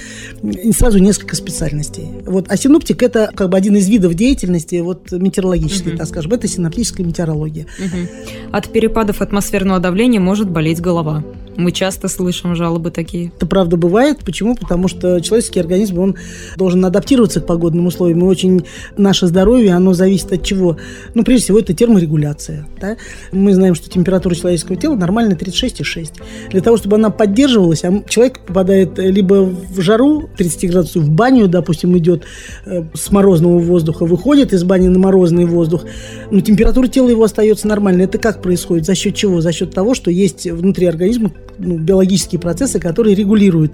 сразу 0.73 0.99
несколько 0.99 1.37
специальностей. 1.37 2.07
Вот, 2.25 2.47
а 2.49 2.57
синоптик– 2.57 3.03
это 3.05 3.31
как 3.35 3.51
бы 3.51 3.57
один 3.57 3.77
из 3.77 3.89
видов 3.89 4.15
деятельности 4.15 4.77
вот, 4.77 5.13
метеорологической, 5.13 5.93
угу. 5.93 5.99
так 5.99 6.09
скажем, 6.09 6.33
это 6.33 6.49
синоптическая 6.49 7.07
метеорология. 7.07 7.67
Угу. 7.79 8.53
От 8.53 8.73
перепадов 8.73 9.21
атмосферного 9.21 9.81
давления 9.81 10.21
может 10.21 10.51
болеть 10.51 10.81
голова. 10.81 11.23
Мы 11.57 11.73
часто 11.73 12.09
слышим 12.09 12.55
жалобы 12.55 12.91
такие. 12.91 13.33
Это 13.37 13.47
правда 13.47 13.77
бывает. 13.77 14.19
Почему? 14.25 14.55
Потому 14.55 14.89
что 14.89 15.21
человеческий 15.21 15.61
организм, 15.61 15.99
он 15.99 16.17
должен 16.57 16.85
адаптироваться 16.85 17.41
к 17.41 17.47
погодным 17.47 17.87
условиям. 17.87 18.21
И 18.21 18.25
очень 18.25 18.67
наше 18.97 19.27
здоровье, 19.27 19.75
оно 19.75 19.95
зависит 19.95 20.33
от 20.33 20.43
чего? 20.43 20.77
Ну, 21.15 21.25
прежде 21.25 21.45
всего, 21.45 21.59
это 21.59 21.73
терморегуляция. 21.73 22.67
Да? 22.79 22.97
Мы 23.33 23.55
знаем, 23.55 23.75
что 23.75 23.89
температура 23.89 24.35
человеческого 24.35 24.77
тела 24.77 24.97
нормальная 24.97 25.37
36,6. 25.37 26.13
Для 26.51 26.61
того, 26.61 26.77
чтобы 26.77 26.97
она 26.97 27.09
поддерживалась, 27.11 27.85
а 27.85 28.03
человек 28.07 28.41
попадает 28.41 28.99
либо 28.99 29.45
в 29.45 29.81
жару 29.81 30.29
30 30.37 30.71
градусов, 30.71 31.03
в 31.05 31.11
баню, 31.11 31.49
допустим, 31.49 31.97
идет 31.97 32.25
э, 32.67 32.85
с 32.93 33.11
морозного 33.11 33.59
воздуха, 33.59 34.05
выходит 34.05 34.53
из 34.53 34.63
бани 34.63 34.89
на 34.89 34.99
морозный 34.99 35.47
воздух, 35.47 35.85
но 36.31 36.41
температура 36.41 36.87
тела 36.87 37.09
его 37.09 37.25
остается 37.25 37.67
нормальной. 37.67 38.05
Это 38.05 38.19
как 38.19 38.43
происходит? 38.43 38.85
За 38.85 38.95
счет 38.95 39.15
чего? 39.15 39.41
За 39.41 39.53
счет 39.53 39.73
того, 39.73 39.95
что 39.95 40.11
есть 40.11 40.47
внутри 40.47 40.87
организма 40.87 41.33
ну, 41.59 41.79
биологические 41.79 42.41
процессы, 42.41 42.79
которые 42.79 43.15
регулируют 43.15 43.73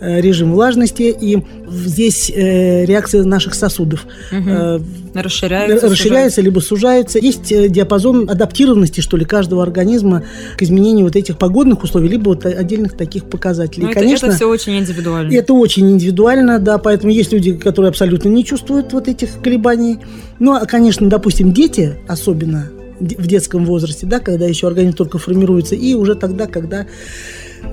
э, 0.00 0.20
режим 0.20 0.52
влажности, 0.52 1.14
и 1.20 1.42
здесь 1.70 2.30
э, 2.30 2.84
реакция 2.84 3.24
наших 3.24 3.54
сосудов 3.54 4.06
угу. 4.32 4.48
э, 4.48 4.80
расширяются, 5.14 5.88
расширяются 5.88 6.40
либо 6.40 6.60
сужаются. 6.60 7.18
Есть 7.18 7.52
э, 7.52 7.68
диапазон 7.68 8.28
адаптированности, 8.30 9.00
что 9.00 9.16
ли, 9.16 9.24
каждого 9.24 9.62
организма 9.62 10.24
к 10.56 10.62
изменению 10.62 11.06
вот 11.06 11.16
этих 11.16 11.38
погодных 11.38 11.82
условий, 11.82 12.08
либо 12.08 12.30
вот 12.30 12.46
отдельных 12.46 12.96
таких 12.96 13.24
показателей. 13.24 13.86
Но 13.86 13.92
Конечно, 13.92 14.26
это 14.26 14.36
все 14.36 14.48
очень 14.48 14.78
индивидуально. 14.78 15.34
Это 15.34 15.52
очень 15.54 15.90
индивидуально, 15.90 16.58
да, 16.58 16.78
поэтому 16.78 17.12
есть 17.12 17.32
люди, 17.32 17.52
которые 17.54 17.90
абсолютно 17.90 18.28
не 18.28 18.44
чувствуют 18.44 18.92
вот 18.92 19.08
этих 19.08 19.40
колебаний. 19.42 19.98
Ну, 20.38 20.54
а, 20.54 20.66
конечно, 20.66 21.08
допустим, 21.08 21.52
дети 21.52 21.96
особенно, 22.06 22.70
в 23.00 23.26
детском 23.26 23.64
возрасте, 23.64 24.06
да, 24.06 24.20
когда 24.20 24.46
еще 24.46 24.66
организм 24.66 24.96
только 24.96 25.18
формируется, 25.18 25.74
и 25.74 25.94
уже 25.94 26.14
тогда, 26.14 26.46
когда 26.46 26.86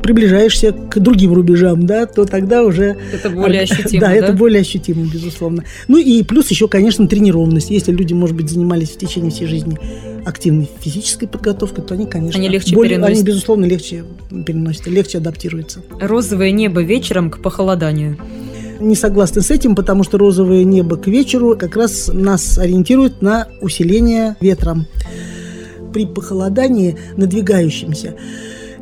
приближаешься 0.02 0.72
к 0.72 1.00
другим 1.00 1.34
рубежам, 1.34 1.86
да, 1.86 2.06
то 2.06 2.26
тогда 2.26 2.64
уже... 2.64 2.98
Это 3.14 3.30
более 3.30 3.62
ощутимо, 3.62 4.02
да? 4.02 4.08
Да, 4.08 4.14
это 4.14 4.34
более 4.34 4.62
ощутимо, 4.62 5.06
безусловно. 5.06 5.64
Ну 5.88 5.98
и 5.98 6.24
плюс 6.24 6.50
еще, 6.50 6.68
конечно, 6.68 7.08
тренированность. 7.08 7.70
Если 7.70 7.92
люди, 7.92 8.14
может 8.14 8.36
быть, 8.36 8.50
занимались 8.50 8.90
в 8.90 8.98
течение 8.98 9.32
всей 9.32 9.48
жизни 9.48 9.78
активной 10.26 10.70
физической 10.80 11.28
подготовкой, 11.28 11.84
то 11.84 11.94
они, 11.94 12.08
конечно... 12.08 12.40
Они 12.40 12.50
легче 12.50 12.76
более, 12.76 12.96
переносят. 12.96 13.16
Они, 13.16 13.24
безусловно, 13.24 13.66
легче 13.66 14.04
переносят, 14.46 14.88
легче 14.88 15.20
адаптируются. 15.20 15.82
Розовое 16.00 16.52
небо 16.52 16.82
вечером 16.82 17.30
к 17.30 17.40
похолоданию 17.40 18.18
не 18.80 18.96
согласны 18.96 19.42
с 19.42 19.52
этим, 19.52 19.76
потому 19.76 20.04
что 20.04 20.18
розовое 20.18 20.64
небо 20.64 20.98
к 20.98 21.08
вечеру 21.08 21.56
как 21.58 21.76
раз 21.76 22.10
нас 22.14 22.58
ориентирует 22.58 23.22
на 23.22 23.48
усиление 23.62 24.36
ветра. 24.42 24.86
При 25.96 26.06
похолодании 26.06 26.98
надвигающемся 27.16 28.16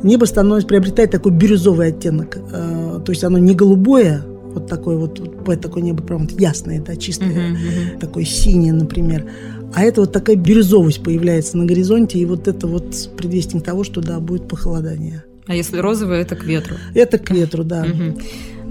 небо 0.02 0.24
становится, 0.24 0.66
приобретает 0.66 1.12
такой 1.12 1.30
бирюзовый 1.30 1.90
оттенок. 1.90 2.36
Э, 2.52 2.98
то 3.04 3.12
есть 3.12 3.22
оно 3.22 3.38
не 3.38 3.54
голубое, 3.54 4.24
вот 4.52 4.66
такое 4.66 4.96
вот, 4.96 5.20
вот 5.20 5.60
такое 5.60 5.84
небо 5.84 6.02
прям 6.02 6.26
ясное, 6.36 6.80
да, 6.80 6.96
чистое, 6.96 7.28
uh-huh, 7.28 7.52
uh-huh. 7.52 8.00
такое 8.00 8.24
синее, 8.24 8.72
например. 8.72 9.26
А 9.72 9.84
это 9.84 10.00
вот 10.00 10.12
такая 10.12 10.34
бирюзовость 10.34 11.04
появляется 11.04 11.56
на 11.56 11.66
горизонте, 11.66 12.18
и 12.18 12.24
вот 12.24 12.48
это 12.48 12.66
вот 12.66 12.96
предвестник 13.16 13.62
того, 13.62 13.84
что 13.84 14.00
да, 14.00 14.18
будет 14.18 14.48
похолодание. 14.48 15.22
А 15.46 15.54
если 15.54 15.78
розовое, 15.78 16.22
это 16.22 16.34
к 16.34 16.42
ветру? 16.42 16.74
Это 16.94 17.18
к 17.18 17.30
ветру, 17.30 17.62
да. 17.62 17.82
Угу. 17.84 18.18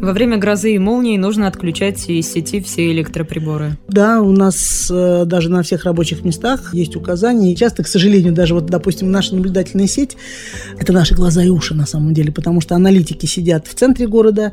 Во 0.01 0.11
время 0.11 0.37
грозы 0.37 0.73
и 0.73 0.79
молнии 0.79 1.17
нужно 1.17 1.47
отключать 1.47 2.09
из 2.09 2.31
сети 2.31 2.59
все 2.61 2.91
электроприборы. 2.91 3.77
Да, 3.87 4.21
у 4.21 4.31
нас 4.31 4.89
э, 4.91 5.23
даже 5.25 5.49
на 5.49 5.63
всех 5.63 5.85
рабочих 5.85 6.25
местах 6.25 6.73
есть 6.73 6.95
указания. 6.95 7.53
И 7.53 7.55
часто, 7.55 7.83
к 7.83 7.87
сожалению, 7.87 8.33
даже 8.33 8.53
вот, 8.53 8.65
допустим, 8.65 9.11
наша 9.11 9.35
наблюдательная 9.35 9.87
сеть– 9.87 10.17
это 10.79 10.91
наши 10.91 11.15
глаза 11.15 11.43
и 11.43 11.49
уши 11.49 11.73
на 11.73 11.85
самом 11.85 12.13
деле, 12.13 12.31
потому 12.31 12.59
что 12.59 12.75
аналитики 12.75 13.25
сидят 13.25 13.67
в 13.67 13.75
центре 13.75 14.07
города, 14.07 14.51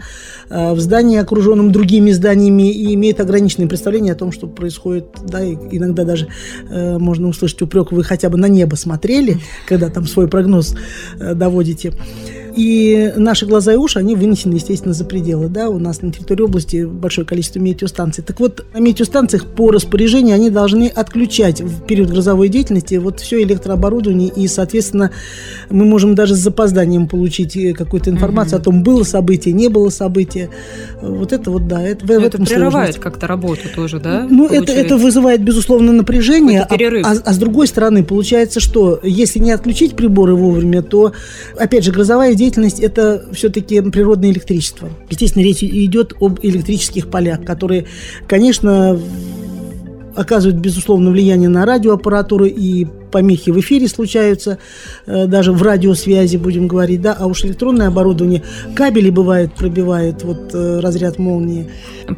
э, 0.49 0.73
в 0.73 0.81
здании, 0.81 1.19
окруженном 1.19 1.73
другими 1.73 2.13
зданиями, 2.13 2.73
и 2.73 2.95
имеют 2.95 3.19
ограниченное 3.19 3.67
представление 3.67 4.13
о 4.13 4.17
том, 4.17 4.31
что 4.33 4.47
происходит. 4.47 5.07
Да, 5.27 5.43
и 5.43 5.57
иногда 5.73 6.05
даже 6.05 6.29
э, 6.71 6.99
можно 6.99 7.29
услышать 7.29 7.61
упрек, 7.63 7.93
вы 7.93 8.05
хотя 8.05 8.29
бы 8.29 8.39
на 8.39 8.47
небо 8.47 8.77
смотрели, 8.77 9.39
когда 9.67 9.89
там 9.89 10.07
свой 10.07 10.29
прогноз 10.29 10.77
э, 11.19 11.35
доводите. 11.35 11.93
И 12.61 13.14
наши 13.17 13.47
глаза 13.47 13.73
и 13.73 13.76
уши, 13.76 13.99
они 13.99 14.14
вынесены, 14.14 14.57
естественно, 14.57 14.93
за 14.93 15.07
пределы. 15.07 15.49
Да? 15.49 15.71
У 15.71 15.79
нас 15.79 16.02
на 16.02 16.12
территории 16.12 16.43
области 16.43 16.85
большое 16.85 17.26
количество 17.26 17.59
метеостанций. 17.59 18.23
Так 18.23 18.38
вот, 18.38 18.67
на 18.75 18.81
метеостанциях 18.81 19.47
по 19.47 19.71
распоряжению 19.71 20.35
они 20.35 20.50
должны 20.50 20.88
отключать 20.88 21.62
в 21.62 21.87
период 21.87 22.11
грозовой 22.11 22.50
деятельности 22.50 22.97
вот 22.97 23.21
все 23.21 23.43
электрооборудование, 23.45 24.29
и, 24.29 24.47
соответственно, 24.47 25.11
мы 25.71 25.87
можем 25.87 26.14
даже 26.14 26.35
с 26.35 26.38
запозданием 26.38 27.09
получить 27.09 27.57
э, 27.57 27.73
какую-то 27.73 28.11
информацию 28.11 28.59
mm-hmm. 28.59 28.61
о 28.61 28.64
том, 28.64 28.83
было 28.83 29.05
событие, 29.05 29.55
не 29.55 29.69
было 29.69 29.88
события. 29.88 30.50
Вот 31.00 31.33
это 31.33 31.50
вот, 31.50 31.67
да, 31.67 31.81
это, 31.81 32.05
в, 32.05 32.11
это 32.11 32.26
этом 32.26 32.45
прерывает 32.45 32.99
как-то 32.99 33.26
работу 33.26 33.62
тоже, 33.75 34.00
да? 34.00 34.26
Ну, 34.29 34.47
это, 34.47 34.71
это 34.71 34.99
вызывает, 34.99 35.43
безусловно, 35.43 35.93
напряжение. 35.93 36.61
А, 36.69 36.75
а, 36.75 37.17
а 37.25 37.33
с 37.33 37.38
другой 37.38 37.69
стороны, 37.69 38.05
получается, 38.05 38.61
что 38.61 39.00
если 39.02 39.38
не 39.38 39.50
отключить 39.50 39.97
приборы 39.97 40.35
вовремя, 40.35 40.83
то, 40.83 41.14
опять 41.59 41.85
же, 41.85 41.90
грозовая 41.90 42.35
деятельность– 42.35 42.50
это 42.59 43.25
все-таки 43.33 43.80
природное 43.80 44.30
электричество. 44.30 44.88
Естественно, 45.09 45.42
речь 45.42 45.62
идет 45.62 46.14
об 46.21 46.40
электрических 46.42 47.09
полях, 47.11 47.45
которые, 47.45 47.87
конечно, 48.26 48.99
оказывают, 50.14 50.59
безусловно, 50.61 51.11
влияние 51.11 51.49
на 51.49 51.64
радиоаппаратуру 51.64 52.47
и 52.47 52.87
помехи 53.11 53.50
в 53.50 53.59
эфире 53.61 53.88
случаются, 53.88 54.59
э, 55.07 55.26
даже 55.26 55.52
в 55.52 55.62
радиосвязи, 55.62 56.37
будем 56.37 56.67
говорить, 56.67 57.00
да, 57.00 57.17
а 57.19 57.26
уж 57.26 57.45
электронное 57.45 57.88
оборудование, 57.88 58.43
кабели 58.75 59.11
бывает 59.11 59.52
пробивает, 59.55 60.23
вот 60.25 60.50
э, 60.55 60.81
разряд 60.81 61.19
молнии. 61.19 61.69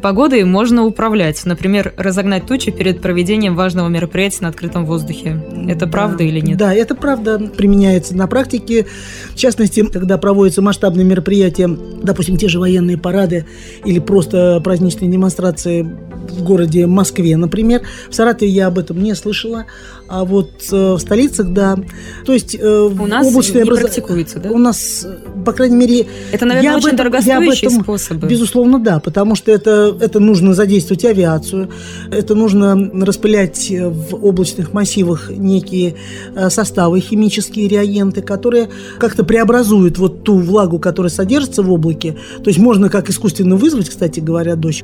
Погодой 0.01 0.43
можно 0.43 0.85
управлять, 0.85 1.43
например, 1.45 1.93
разогнать 1.97 2.45
тучи 2.47 2.71
перед 2.71 3.01
проведением 3.01 3.55
важного 3.55 3.87
мероприятия 3.89 4.39
на 4.41 4.47
открытом 4.49 4.85
воздухе. 4.85 5.43
Это 5.67 5.85
Да. 5.85 5.91
правда 5.91 6.23
или 6.23 6.39
нет? 6.39 6.57
Да, 6.57 6.73
это 6.73 6.95
правда 6.95 7.37
применяется 7.39 8.15
на 8.15 8.27
практике. 8.27 8.87
В 9.31 9.35
частности, 9.35 9.85
когда 9.85 10.17
проводятся 10.17 10.61
масштабные 10.61 11.05
мероприятия, 11.05 11.69
допустим, 12.01 12.37
те 12.37 12.47
же 12.47 12.59
военные 12.59 12.97
парады 12.97 13.45
или 13.85 13.99
просто 13.99 14.59
праздничные 14.63 15.11
демонстрации 15.11 15.83
в 15.83 16.43
городе 16.43 16.87
Москве, 16.87 17.37
например. 17.37 17.81
В 18.09 18.15
Саратове 18.15 18.51
я 18.51 18.67
об 18.67 18.79
этом 18.79 19.01
не 19.03 19.13
слышала, 19.13 19.65
а 20.07 20.25
вот 20.25 20.51
э, 20.71 20.93
в 20.93 20.99
столицах, 20.99 21.49
да. 21.53 21.77
То 22.25 22.33
есть 22.33 22.55
э, 22.59 22.89
У 22.99 23.05
нас 23.07 23.25
облачное 23.27 23.63
не 23.63 23.69
образо- 23.69 23.81
практикуется, 23.81 24.39
да? 24.39 24.49
У 24.51 24.57
нас, 24.57 25.05
э, 25.05 25.43
по 25.43 25.51
крайней 25.53 25.75
мере, 25.75 26.07
Это, 26.31 26.45
наверное, 26.45 26.71
я 26.71 26.77
очень 26.77 26.87
этом- 26.87 26.97
дорогостоящие 26.97 27.69
этом, 27.69 27.83
способы. 27.83 28.27
Безусловно, 28.27 28.79
да, 28.79 28.99
потому 28.99 29.35
что 29.35 29.51
это, 29.51 29.95
это 29.99 30.19
нужно 30.19 30.53
задействовать 30.53 31.03
авиацию, 31.05 31.69
это 32.11 32.35
нужно 32.35 32.75
распылять 33.05 33.71
в 33.71 34.15
облачных 34.25 34.73
массивах 34.73 35.29
некие 35.29 35.95
э, 36.35 36.49
составы, 36.49 36.99
химические 36.99 37.67
реагенты, 37.67 38.21
которые 38.21 38.69
как-то 38.99 39.23
преобразуют 39.23 39.97
вот 39.97 40.23
ту 40.23 40.37
влагу, 40.37 40.79
которая 40.79 41.09
содержится 41.11 41.63
в 41.63 41.71
облаке. 41.71 42.17
То 42.43 42.49
есть 42.49 42.59
можно 42.59 42.89
как 42.89 43.09
искусственно 43.09 43.55
вызвать, 43.55 43.89
кстати 43.89 44.19
говоря, 44.19 44.55
дождь. 44.55 44.83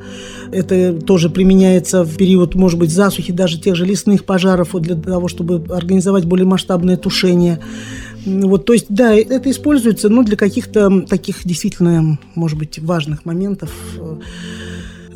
Это 0.52 0.94
тоже 0.94 1.30
применяется 1.30 2.04
в 2.04 2.16
период, 2.16 2.54
может 2.54 2.78
быть, 2.78 2.90
засухи, 2.90 3.32
даже 3.32 3.60
тех 3.60 3.76
же 3.76 3.84
лесных 3.86 4.24
пожаров, 4.24 4.74
для 4.80 4.94
того, 4.96 5.19
чтобы 5.28 5.64
организовать 5.74 6.24
более 6.24 6.46
масштабное 6.46 6.96
тушение. 6.96 7.60
Вот, 8.24 8.66
то 8.66 8.72
есть, 8.72 8.86
да, 8.88 9.14
это 9.14 9.50
используется, 9.50 10.08
ну, 10.08 10.22
для 10.22 10.36
каких-то 10.36 11.02
таких 11.02 11.44
действительно, 11.44 12.18
может 12.34 12.58
быть, 12.58 12.78
важных 12.78 13.24
моментов. 13.24 13.70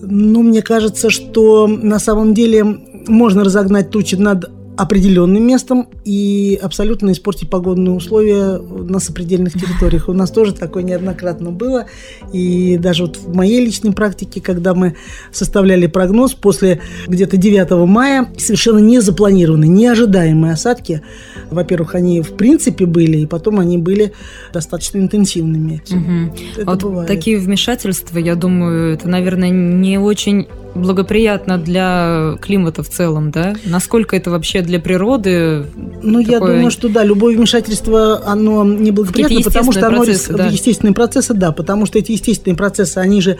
Ну, 0.00 0.42
мне 0.42 0.62
кажется, 0.62 1.10
что 1.10 1.66
на 1.66 1.98
самом 1.98 2.34
деле 2.34 2.64
можно 3.06 3.44
разогнать 3.44 3.90
тучи 3.90 4.14
над 4.14 4.50
определенным 4.76 5.46
местом 5.46 5.88
и 6.04 6.58
абсолютно 6.60 7.12
испортить 7.12 7.48
погодные 7.48 7.94
условия 7.94 8.58
на 8.58 8.98
сопредельных 8.98 9.52
территориях. 9.52 10.08
У 10.08 10.12
нас 10.12 10.30
тоже 10.30 10.52
такое 10.52 10.82
неоднократно 10.82 11.50
было. 11.52 11.86
И 12.32 12.76
даже 12.78 13.04
вот 13.04 13.16
в 13.16 13.34
моей 13.34 13.64
личной 13.64 13.92
практике, 13.92 14.40
когда 14.40 14.74
мы 14.74 14.96
составляли 15.32 15.86
прогноз 15.86 16.34
после 16.34 16.80
где-то 17.06 17.36
9 17.36 17.86
мая, 17.88 18.28
совершенно 18.36 18.78
не 18.78 19.00
запланированные, 19.00 19.68
неожидаемые 19.70 20.54
осадки, 20.54 21.02
во-первых, 21.50 21.94
они 21.94 22.20
в 22.20 22.32
принципе 22.32 22.86
были, 22.86 23.18
и 23.18 23.26
потом 23.26 23.60
они 23.60 23.78
были 23.78 24.12
достаточно 24.52 24.98
интенсивными. 24.98 25.82
Мгм. 25.88 26.32
Это 26.56 26.66
Вот 26.66 26.82
бывает. 26.82 27.08
такие 27.08 27.38
вмешательства, 27.38 28.18
я 28.18 28.34
думаю, 28.34 28.94
это, 28.94 29.08
наверное, 29.08 29.50
не 29.50 29.98
очень 29.98 30.48
благоприятно 30.74 31.58
для 31.58 32.36
климата 32.40 32.82
в 32.82 32.88
целом, 32.88 33.30
да? 33.30 33.54
Насколько 33.64 34.16
это 34.16 34.30
вообще 34.30 34.62
для 34.62 34.80
природы? 34.80 35.66
Ну, 36.02 36.18
я 36.18 36.38
такое- 36.38 36.56
думаю, 36.56 36.70
что 36.70 36.88
да, 36.88 37.04
любое 37.04 37.36
вмешательство, 37.36 38.22
оно 38.26 38.64
неблагоприятно, 38.64 39.42
потому 39.42 39.72
что 39.72 39.86
оно 39.86 39.98
процессы, 39.98 40.32
да. 40.32 40.46
естественные 40.46 40.94
процессы, 40.94 41.34
да, 41.34 41.52
потому 41.52 41.86
что 41.86 41.98
эти 41.98 42.12
естественные 42.12 42.56
процессы, 42.56 42.98
они 42.98 43.20
же 43.20 43.38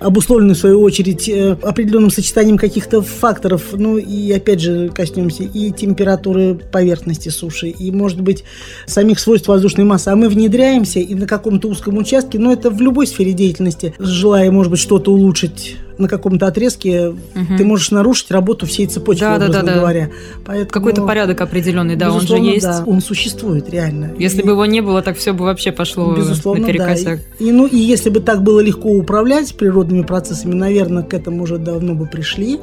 обусловлены, 0.00 0.54
в 0.54 0.58
свою 0.58 0.80
очередь, 0.80 1.28
э, 1.28 1.56
определенным 1.62 2.10
сочетанием 2.10 2.58
каких-то 2.58 3.02
факторов, 3.02 3.62
ну, 3.72 3.96
и 3.96 4.30
опять 4.32 4.60
же, 4.60 4.90
коснемся 4.90 5.42
и 5.44 5.70
температуры 5.70 6.54
поверхности 6.54 7.28
суши, 7.28 7.68
и, 7.68 7.90
может 7.90 8.20
быть, 8.20 8.44
самих 8.86 9.18
свойств 9.18 9.48
воздушной 9.48 9.84
массы, 9.84 10.08
а 10.08 10.16
мы 10.16 10.28
внедряемся 10.28 11.00
и 11.00 11.14
на 11.14 11.26
каком-то 11.26 11.68
узком 11.68 11.98
участке, 11.98 12.38
но 12.38 12.52
это 12.52 12.70
в 12.70 12.80
любой 12.80 13.06
сфере 13.06 13.32
деятельности, 13.32 13.94
желая, 13.98 14.50
может 14.50 14.70
быть, 14.70 14.80
что-то 14.80 15.12
улучшить 15.12 15.76
на 15.98 16.08
каком-то 16.08 16.46
отрезке, 16.46 17.14
Мгм. 17.34 17.56
ты 17.56 17.64
можешь 17.64 17.90
нарушить 17.90 18.30
работу 18.30 18.66
всей 18.66 18.86
цепочки, 18.86 19.20
Да, 19.20 19.38
да, 19.38 19.48
да, 19.48 19.62
да. 19.62 19.74
говоря. 19.74 20.10
Поэтому... 20.44 20.70
Какой-то 20.70 21.06
порядок 21.06 21.40
определенный, 21.40 21.96
да, 21.96 22.12
он 22.12 22.20
же 22.22 22.36
есть. 22.36 22.64
да, 22.66 22.82
он 22.86 23.00
существует 23.00 23.70
реально. 23.70 24.12
Если 24.18 24.42
И- 24.42 24.44
бы 24.44 24.52
его 24.52 24.66
не 24.66 24.80
было, 24.80 25.02
так 25.02 25.16
все 25.16 25.32
бы 25.32 25.44
вообще 25.44 25.72
пошло 25.72 26.14
Безусловно, 26.14 26.62
да. 26.62 26.66
наперекосяк. 26.66 27.20
И, 27.38 27.48
и, 27.48 27.52
ну, 27.52 27.66
и 27.66 27.76
если 27.76 28.10
бы 28.10 28.20
так 28.20 28.42
было 28.42 28.60
легко 28.60 28.88
управлять 28.90 29.54
природными 29.56 30.02
процессами, 30.02 30.54
наверное, 30.54 31.02
к 31.02 31.14
этому 31.14 31.42
уже 31.44 31.58
давно 31.58 31.94
бы 31.94 32.06
пришли. 32.06 32.58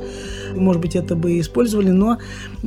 Может 0.56 0.82
быть, 0.82 0.96
это 0.98 1.16
бы 1.16 1.32
и 1.34 1.40
использовали, 1.40 1.90
но 1.92 2.18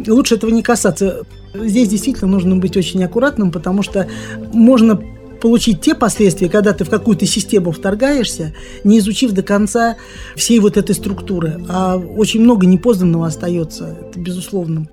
лучше 0.06 0.36
этого 0.36 0.50
не 0.50 0.62
касаться. 0.62 1.22
Здесь 1.54 1.88
действительно 1.88 2.30
нужно 2.30 2.56
быть 2.56 2.76
очень 2.76 3.04
аккуратным, 3.04 3.52
потому 3.52 3.82
что 3.82 4.08
можно 4.52 4.98
получить 5.44 5.82
те 5.82 5.94
последствия, 5.94 6.48
когда 6.48 6.72
ты 6.72 6.84
в 6.84 6.88
какую-то 6.88 7.26
систему 7.26 7.70
вторгаешься, 7.70 8.54
не 8.82 8.98
изучив 8.98 9.32
до 9.32 9.42
конца 9.42 9.96
всей 10.36 10.58
вот 10.58 10.78
этой 10.78 10.94
структуры. 10.94 11.60
А 11.68 11.98
очень 11.98 12.40
много 12.40 12.66
непознанного 12.66 13.26
остается, 13.26 13.94
это 14.08 14.18
безусловно. 14.18 14.88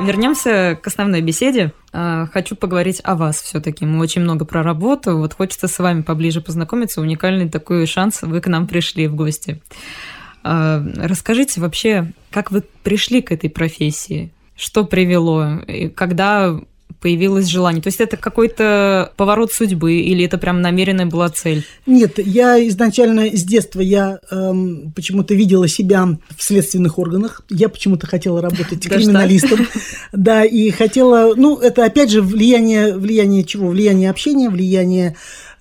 Вернемся 0.00 0.78
к 0.82 0.86
основной 0.86 1.20
беседе. 1.20 1.74
А, 1.92 2.28
Хочу 2.32 2.56
поговорить 2.56 3.02
о 3.04 3.14
вас 3.14 3.42
все-таки. 3.42 3.84
Мы 3.84 4.00
очень 4.00 4.22
много 4.22 4.46
про 4.46 4.62
работу. 4.62 5.18
Вот 5.18 5.34
хочется 5.34 5.68
с 5.68 5.78
вами 5.78 6.00
поближе 6.00 6.40
познакомиться. 6.40 7.02
Уникальный 7.02 7.50
такой 7.50 7.86
шанс. 7.86 8.22
Вы 8.22 8.40
к 8.40 8.46
нам 8.46 8.66
пришли 8.66 9.06
в 9.06 9.14
гости. 9.14 9.60
А, 10.42 10.82
Расскажите 10.96 11.60
вообще, 11.60 12.10
как 12.30 12.50
вы 12.50 12.62
пришли 12.82 13.20
к 13.20 13.32
этой 13.32 13.50
профессии? 13.50 14.32
Что 14.56 14.84
привело? 14.84 15.58
И 15.68 15.88
когда 15.90 16.58
появилось 17.02 17.46
желание? 17.46 17.82
То 17.82 17.88
есть 17.88 18.00
это 18.00 18.16
какой-то 18.16 19.12
поворот 19.16 19.52
судьбы 19.52 19.94
или 19.94 20.24
это 20.24 20.38
прям 20.38 20.62
намеренная 20.62 21.06
была 21.06 21.28
цель? 21.28 21.66
Нет, 21.84 22.18
я 22.18 22.66
изначально 22.68 23.36
с 23.36 23.42
детства 23.42 23.80
я 23.80 24.20
эм, 24.30 24.92
почему-то 24.94 25.34
видела 25.34 25.68
себя 25.68 26.06
в 26.36 26.42
следственных 26.42 26.98
органах. 26.98 27.42
Я 27.50 27.68
почему-то 27.68 28.06
хотела 28.06 28.40
работать 28.40 28.88
криминалистом. 28.88 29.66
Да, 30.12 30.44
и 30.44 30.70
хотела, 30.70 31.34
ну, 31.34 31.58
это 31.58 31.84
опять 31.84 32.10
же 32.10 32.22
влияние, 32.22 32.94
влияние 32.96 33.44
чего? 33.44 33.68
Влияние 33.68 34.10
общения, 34.10 34.48
влияние, 34.48 35.16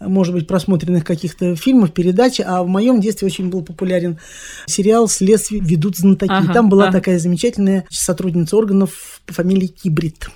может 0.08 0.34
быть, 0.34 0.48
просмотренных 0.48 1.06
каких-то 1.06 1.56
фильмов, 1.56 1.94
передач. 1.94 2.40
А 2.44 2.64
в 2.64 2.68
моем 2.68 3.00
детстве 3.00 3.28
очень 3.28 3.50
был 3.50 3.62
популярен 3.64 4.20
сериал 4.66 5.08
«Следствие 5.08 5.62
ведут 5.62 5.98
знатоки». 5.98 6.32
Ага, 6.32 6.54
Там 6.54 6.70
была 6.70 6.86
ага. 6.86 6.94
такая 6.94 7.20
замечательная 7.20 7.86
сотрудница 7.90 8.58
органов 8.58 9.22
по 9.26 9.34
фамилии 9.34 9.68
Кибрид. 9.68 10.30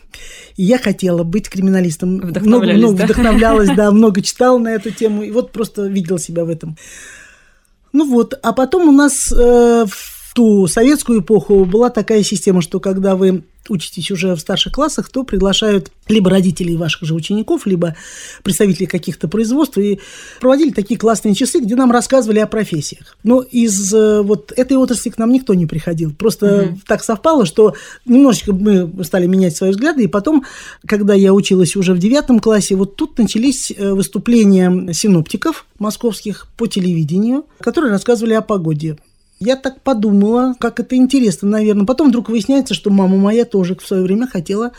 И 0.55 0.63
я 0.63 0.77
хотела 0.77 1.23
быть 1.23 1.49
криминалистом. 1.49 2.15
Много, 2.15 2.73
много 2.73 2.97
да? 2.97 3.05
вдохновлялась, 3.05 3.69
да, 3.75 3.91
много 3.93 4.21
читала 4.21 4.57
на 4.57 4.69
эту 4.69 4.91
тему. 4.91 5.23
И 5.23 5.31
вот 5.31 5.51
просто 5.51 5.87
видела 5.87 6.19
себя 6.19 6.45
в 6.45 6.49
этом. 6.49 6.77
Ну 7.91 8.09
вот, 8.09 8.37
а 8.43 8.51
потом 8.51 8.89
у 8.89 8.91
нас 8.91 9.31
э, 9.31 9.85
в 9.87 10.14
ту 10.35 10.67
советскую 10.67 11.21
эпоху 11.21 11.63
была 11.63 11.89
такая 11.89 12.21
система, 12.21 12.61
что 12.61 12.81
когда 12.81 13.15
вы 13.15 13.45
учитесь 13.69 14.11
уже 14.11 14.35
в 14.35 14.39
старших 14.39 14.73
классах, 14.73 15.09
то 15.09 15.23
приглашают 15.23 15.91
либо 16.09 16.29
родителей 16.29 16.75
ваших 16.75 17.03
же 17.03 17.15
учеников, 17.15 17.65
либо 17.65 17.95
представителей 18.43 18.85
каких-то 18.85 19.29
производств, 19.29 19.77
и 19.77 19.99
проводили 20.41 20.71
такие 20.71 20.99
классные 20.99 21.35
часы, 21.35 21.59
где 21.59 21.75
нам 21.75 21.89
рассказывали 21.89 22.39
о 22.39 22.47
профессиях. 22.47 23.17
Но 23.23 23.41
из 23.41 23.93
э, 23.93 24.21
вот 24.21 24.51
этой 24.55 24.75
отрасли 24.75 25.09
к 25.09 25.17
нам 25.17 25.31
никто 25.31 25.53
не 25.53 25.65
приходил. 25.65 26.13
Просто 26.13 26.67
Мгм. 26.67 26.81
так 26.85 27.01
совпало, 27.01 27.45
что 27.45 27.73
немножечко 28.05 28.51
мы 28.51 28.91
стали 29.05 29.27
менять 29.27 29.55
свои 29.55 29.71
взгляды, 29.71 30.03
и 30.03 30.07
потом, 30.07 30.43
когда 30.85 31.13
я 31.13 31.33
училась 31.33 31.77
уже 31.77 31.93
в 31.93 31.97
девятом 31.97 32.41
классе, 32.41 32.75
вот 32.75 32.97
тут 32.97 33.17
начались 33.17 33.71
э, 33.75 33.93
выступления 33.93 34.91
синоптиков 34.93 35.65
московских 35.79 36.47
по 36.57 36.67
телевидению, 36.67 37.45
которые 37.61 37.91
рассказывали 37.91 38.33
о 38.33 38.41
погоде. 38.41 38.97
Я 39.39 39.57
так 39.57 39.81
подумала, 39.81 40.55
как 40.59 40.79
это 40.79 40.95
интересно, 40.95 41.49
наверное. 41.49 41.85
Потом 41.85 42.09
вдруг 42.09 42.29
выясняется, 42.29 42.73
что 42.73 42.89
мама 42.89 43.17
моя 43.17 43.45
тоже 43.45 43.75
в 43.75 43.85
свое 43.85 44.03
время 44.03 44.27
хотела 44.27 44.71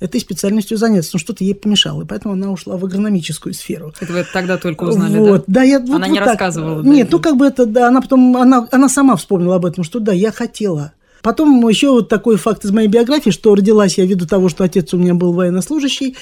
этой 0.00 0.20
специальностью 0.20 0.76
заняться, 0.76 1.10
но 1.14 1.18
что-то 1.18 1.44
ей 1.44 1.54
помешало, 1.54 2.02
и 2.02 2.04
поэтому 2.04 2.34
она 2.34 2.50
ушла 2.50 2.76
в 2.76 2.84
агрономическую 2.84 3.54
сферу. 3.54 3.94
Это 4.00 4.12
вы 4.12 4.26
тогда 4.30 4.58
только 4.58 4.84
узнали, 4.84 5.16
вот, 5.16 5.44
да? 5.46 5.60
да? 5.60 5.62
я, 5.62 5.78
вот, 5.78 5.94
Она 5.94 6.08
не 6.08 6.18
вот 6.18 6.24
так. 6.24 6.40
рассказывала, 6.40 6.82
да? 6.82 6.90
Нет, 6.90 7.08
ну 7.10 7.20
как 7.20 7.36
бы 7.36 7.46
это, 7.46 7.66
да, 7.66 7.88
она 7.88 8.00
потом, 8.00 8.36
она, 8.36 8.68
она 8.72 8.88
сама 8.88 9.14
вспомнила 9.16 9.56
об 9.56 9.64
этом, 9.64 9.84
что 9.84 10.00
да, 10.00 10.12
я 10.12 10.32
хотела. 10.32 10.92
Потом 11.22 11.68
еще 11.68 11.90
вот 11.90 12.08
такой 12.08 12.36
факт 12.36 12.64
из 12.64 12.72
моей 12.72 12.88
биографии, 12.88 13.30
что 13.30 13.54
родилась 13.54 13.96
я 13.96 14.04
ввиду 14.04 14.26
того, 14.26 14.48
что 14.48 14.64
отец 14.64 14.92
у 14.92 14.98
меня 14.98 15.14
был 15.14 15.32
военнослужащий, 15.32 16.16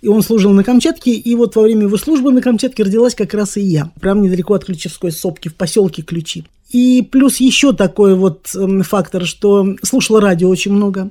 и 0.00 0.08
он 0.08 0.22
служил 0.22 0.52
на 0.52 0.64
Камчатке, 0.64 1.12
и 1.12 1.34
вот 1.34 1.56
во 1.56 1.62
время 1.62 1.82
его 1.82 1.98
службы 1.98 2.32
на 2.32 2.40
Камчатке 2.40 2.82
родилась 2.82 3.14
как 3.14 3.34
раз 3.34 3.58
и 3.58 3.60
я, 3.60 3.90
прям 4.00 4.22
недалеко 4.22 4.54
от 4.54 4.64
Ключевской 4.64 5.12
сопки, 5.12 5.48
в 5.48 5.54
поселке 5.54 6.00
Ключи. 6.00 6.46
И 6.70 7.02
плюс 7.02 7.36
еще 7.36 7.72
такой 7.72 8.14
вот 8.14 8.50
эм, 8.54 8.82
фактор, 8.82 9.24
что 9.24 9.76
слушала 9.82 10.20
радио 10.20 10.48
очень 10.48 10.72
много. 10.72 11.10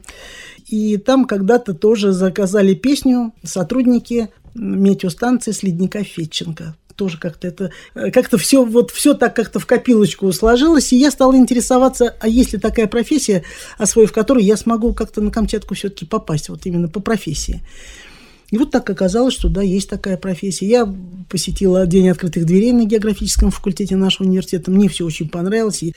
И 0.68 0.98
там 0.98 1.26
когда-то 1.26 1.74
тоже 1.74 2.12
заказали 2.12 2.74
песню 2.74 3.34
сотрудники 3.44 4.30
метеостанции 4.56 5.52
с 5.52 5.64
ледника 5.64 6.04
Фетченко. 6.04 6.76
тоже 6.96 7.18
как-то 7.18 7.48
это, 7.48 7.72
э, 7.94 8.10
как-то 8.10 8.38
все, 8.38 8.64
вот 8.64 8.90
все 8.90 9.14
так 9.14 9.36
как-то 9.36 9.60
в 9.60 9.66
копилочку 9.66 10.32
сложилось, 10.32 10.94
и 10.94 10.98
я 10.98 11.12
стал 11.12 11.36
интересоваться, 11.36 12.16
а 12.22 12.28
есть 12.30 12.54
ли 12.54 12.60
такая 12.60 12.88
профессия, 12.88 13.44
освоив 13.78 14.14
которую 14.14 14.46
я 14.46 14.56
смогу 14.56 14.94
как-то 14.94 15.20
на 15.20 15.30
Камчатку 15.30 15.76
все-таки 15.76 16.06
попасть, 16.06 16.48
вот 16.48 16.66
именно 16.66 16.88
по 16.88 17.02
профессии. 17.02 17.62
И 18.52 18.58
вот 18.58 18.72
так 18.72 18.90
оказалось, 18.90 19.34
что 19.34 19.50
да, 19.50 19.62
есть 19.62 19.90
такая 19.90 20.18
профессия. 20.18 20.68
Я 20.68 20.96
посетила 21.30 21.86
День 21.88 22.10
открытых 22.10 22.46
дверей 22.46 22.72
на 22.72 22.86
географическом 22.86 23.52
факультете 23.52 23.96
нашего 23.96 24.28
университета. 24.28 24.72
Мне 24.72 24.88
все 24.90 25.06
очень 25.06 25.30
понравилось. 25.30 25.84
И 25.84 25.94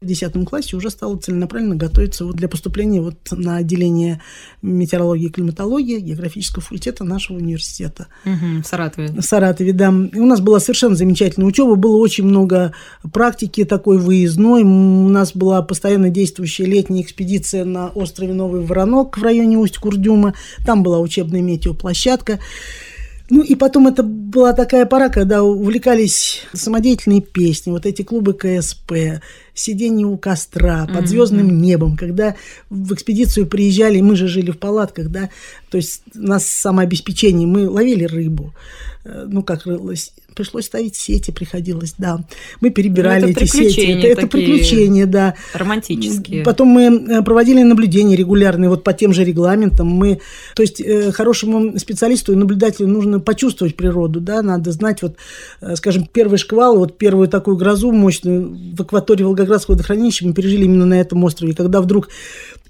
в 0.00 0.06
10 0.06 0.44
классе 0.46 0.76
уже 0.76 0.90
стала 0.90 1.16
целенаправленно 1.16 1.74
готовиться 1.74 2.24
вот 2.24 2.36
для 2.36 2.48
поступления 2.48 3.00
вот 3.00 3.16
на 3.30 3.56
отделение 3.56 4.20
метеорологии 4.60 5.26
и 5.26 5.30
климатологии 5.30 5.98
географического 6.00 6.62
факультета 6.62 7.04
нашего 7.04 7.38
университета. 7.38 8.08
Угу, 8.24 8.62
в 8.62 8.66
Саратове. 8.66 9.08
В 9.08 9.22
Саратове, 9.22 9.72
да. 9.72 9.94
И 10.12 10.18
у 10.18 10.26
нас 10.26 10.40
была 10.40 10.60
совершенно 10.60 10.96
замечательная 10.96 11.48
учеба, 11.48 11.76
было 11.76 11.96
очень 11.96 12.24
много 12.24 12.74
практики 13.12 13.64
такой 13.64 13.98
выездной. 13.98 14.62
У 14.62 15.08
нас 15.08 15.34
была 15.34 15.62
постоянно 15.62 16.10
действующая 16.10 16.66
летняя 16.66 17.02
экспедиция 17.02 17.64
на 17.64 17.88
острове 17.88 18.34
Новый 18.34 18.60
Воронок 18.60 19.16
в 19.16 19.22
районе 19.22 19.56
Усть-Курдюма. 19.58 20.34
Там 20.64 20.82
была 20.82 21.00
учебная 21.00 21.40
метеоплощадка. 21.86 22.38
Ну 23.28 23.42
и 23.42 23.56
потом 23.56 23.88
это 23.88 24.02
была 24.04 24.52
такая 24.52 24.86
пора, 24.86 25.08
когда 25.08 25.42
увлекались 25.42 26.42
самодеятельные 26.52 27.20
песни, 27.20 27.72
вот 27.72 27.84
эти 27.84 28.02
клубы 28.02 28.34
КСП, 28.34 29.20
сидение 29.56 30.06
у 30.06 30.16
костра, 30.18 30.86
под 30.86 31.08
звездным 31.08 31.48
mm-hmm. 31.48 31.60
небом, 31.60 31.96
когда 31.96 32.36
в 32.70 32.92
экспедицию 32.92 33.46
приезжали, 33.46 34.00
мы 34.00 34.14
же 34.14 34.28
жили 34.28 34.50
в 34.50 34.58
палатках, 34.58 35.08
да, 35.08 35.30
то 35.70 35.78
есть 35.78 36.02
у 36.14 36.20
нас 36.20 36.46
самообеспечение, 36.46 37.48
мы 37.48 37.68
ловили 37.68 38.04
рыбу, 38.04 38.54
э, 39.04 39.26
ну 39.26 39.42
как 39.42 39.66
пришлось 40.36 40.66
ставить 40.66 40.94
сети, 40.94 41.32
приходилось, 41.32 41.94
да. 41.98 42.20
Мы 42.60 42.70
перебирали 42.70 43.22
ну, 43.24 43.28
это 43.30 43.44
эти 43.44 43.50
сети. 43.50 43.80
Это, 43.80 44.06
это 44.06 44.26
приключения, 44.28 45.06
да. 45.06 45.34
Романтические. 45.54 46.44
Потом 46.44 46.68
мы 46.68 46.82
э, 46.84 47.22
проводили 47.22 47.62
наблюдения 47.62 48.14
регулярные 48.14 48.68
вот 48.68 48.84
по 48.84 48.92
тем 48.92 49.12
же 49.12 49.24
регламентам. 49.24 49.88
Мы, 49.88 50.20
то 50.54 50.62
есть 50.62 50.80
э, 50.80 51.10
хорошему 51.10 51.78
специалисту 51.78 52.32
и 52.32 52.36
наблюдателю 52.36 52.88
нужно 52.88 53.18
почувствовать 53.18 53.76
природу, 53.76 54.20
да, 54.20 54.42
надо 54.42 54.70
знать 54.72 55.00
вот, 55.02 55.16
скажем, 55.74 56.06
первый 56.12 56.36
шквал, 56.36 56.76
вот 56.76 56.98
первую 56.98 57.28
такую 57.28 57.56
грозу 57.56 57.90
мощную 57.90 58.74
в 58.76 58.82
акватории 58.82 59.24
Волгоградского 59.46 59.74
водохранилища 59.74 60.26
мы 60.26 60.34
пережили 60.34 60.64
именно 60.64 60.86
на 60.86 61.00
этом 61.00 61.22
острове. 61.24 61.54
Когда 61.54 61.80
вдруг 61.80 62.08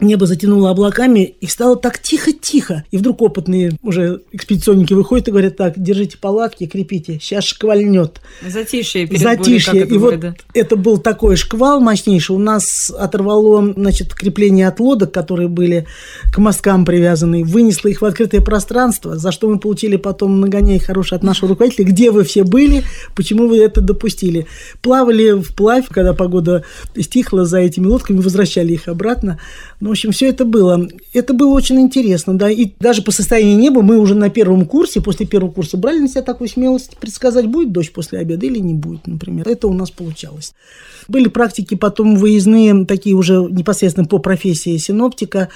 небо 0.00 0.26
затянуло 0.26 0.70
облаками, 0.70 1.34
и 1.40 1.46
стало 1.46 1.76
так 1.76 1.98
тихо-тихо. 1.98 2.84
И 2.90 2.96
вдруг 2.96 3.22
опытные 3.22 3.72
уже 3.82 4.22
экспедиционники 4.32 4.92
выходят 4.92 5.28
и 5.28 5.30
говорят, 5.30 5.56
так, 5.56 5.74
держите 5.76 6.18
палатки, 6.18 6.66
крепите, 6.66 7.18
сейчас 7.20 7.44
шквальнет. 7.44 8.20
Затишье 8.46 9.06
перед 9.06 9.20
Затишье. 9.20 9.72
Бурей, 9.72 9.82
как 9.82 9.92
и 9.92 9.98
вот 9.98 10.36
это 10.54 10.76
был 10.76 10.98
такой 10.98 11.36
шквал 11.36 11.80
мощнейший. 11.80 12.36
У 12.36 12.38
нас 12.38 12.90
оторвало, 12.90 13.72
значит, 13.74 14.14
крепление 14.14 14.68
от 14.68 14.80
лодок, 14.80 15.12
которые 15.12 15.48
были 15.48 15.86
к 16.32 16.38
мосткам 16.38 16.84
привязаны, 16.84 17.44
вынесло 17.44 17.88
их 17.88 18.02
в 18.02 18.04
открытое 18.04 18.40
пространство, 18.40 19.16
за 19.16 19.32
что 19.32 19.48
мы 19.48 19.58
получили 19.58 19.96
потом 19.96 20.40
нагоняй 20.40 20.78
хороший 20.78 21.16
от 21.16 21.22
нашего 21.22 21.50
руководителя, 21.50 21.86
где 21.86 22.10
вы 22.10 22.24
все 22.24 22.44
были, 22.44 22.84
почему 23.14 23.48
вы 23.48 23.58
это 23.58 23.80
допустили. 23.80 24.46
Плавали 24.82 25.40
вплавь, 25.40 25.86
когда 25.88 26.12
погода 26.12 26.64
стихла 26.98 27.44
за 27.44 27.58
этими 27.58 27.86
лодками, 27.86 28.20
возвращали 28.20 28.72
их 28.72 28.88
обратно. 28.88 29.38
Ну, 29.86 29.90
в 29.90 29.92
общем, 29.92 30.10
все 30.10 30.30
это 30.30 30.44
было. 30.44 30.88
Это 31.12 31.32
было 31.32 31.54
очень 31.54 31.80
интересно, 31.80 32.36
да. 32.36 32.50
И 32.50 32.72
даже 32.80 33.02
по 33.02 33.12
состоянию 33.12 33.56
неба 33.56 33.82
мы 33.82 33.98
уже 33.98 34.16
на 34.16 34.30
первом 34.30 34.66
курсе, 34.66 35.00
после 35.00 35.26
первого 35.26 35.52
курса 35.52 35.76
брали 35.76 36.00
на 36.00 36.08
себя 36.08 36.22
такую 36.22 36.48
смелость 36.48 36.96
предсказать, 36.96 37.46
будет 37.46 37.70
дождь 37.70 37.92
после 37.92 38.18
обеда 38.18 38.46
или 38.46 38.58
не 38.58 38.74
будет, 38.74 39.06
например. 39.06 39.48
Это 39.48 39.68
у 39.68 39.72
нас 39.72 39.92
получалось. 39.92 40.54
Были 41.06 41.28
практики 41.28 41.76
потом 41.76 42.16
выездные, 42.16 42.84
такие 42.84 43.14
уже 43.14 43.34
непосредственно 43.48 44.08
по 44.08 44.18
профессии 44.18 44.76
синоптика. 44.76 45.50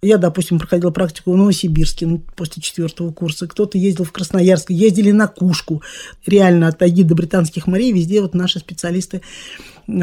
Я, 0.00 0.16
допустим, 0.16 0.58
проходила 0.58 0.90
практику 0.90 1.32
в 1.32 1.36
Новосибирске 1.36 2.06
ну, 2.06 2.22
после 2.36 2.62
четвертого 2.62 3.12
курса. 3.12 3.46
Кто-то 3.46 3.76
ездил 3.76 4.06
в 4.06 4.12
Красноярск, 4.12 4.70
ездили 4.70 5.10
на 5.10 5.26
Кушку. 5.26 5.82
Реально 6.24 6.68
от 6.68 6.78
Таги 6.78 7.02
до 7.02 7.14
Британских 7.14 7.66
морей 7.66 7.92
везде 7.92 8.22
вот 8.22 8.32
наши 8.32 8.60
специалисты 8.60 9.20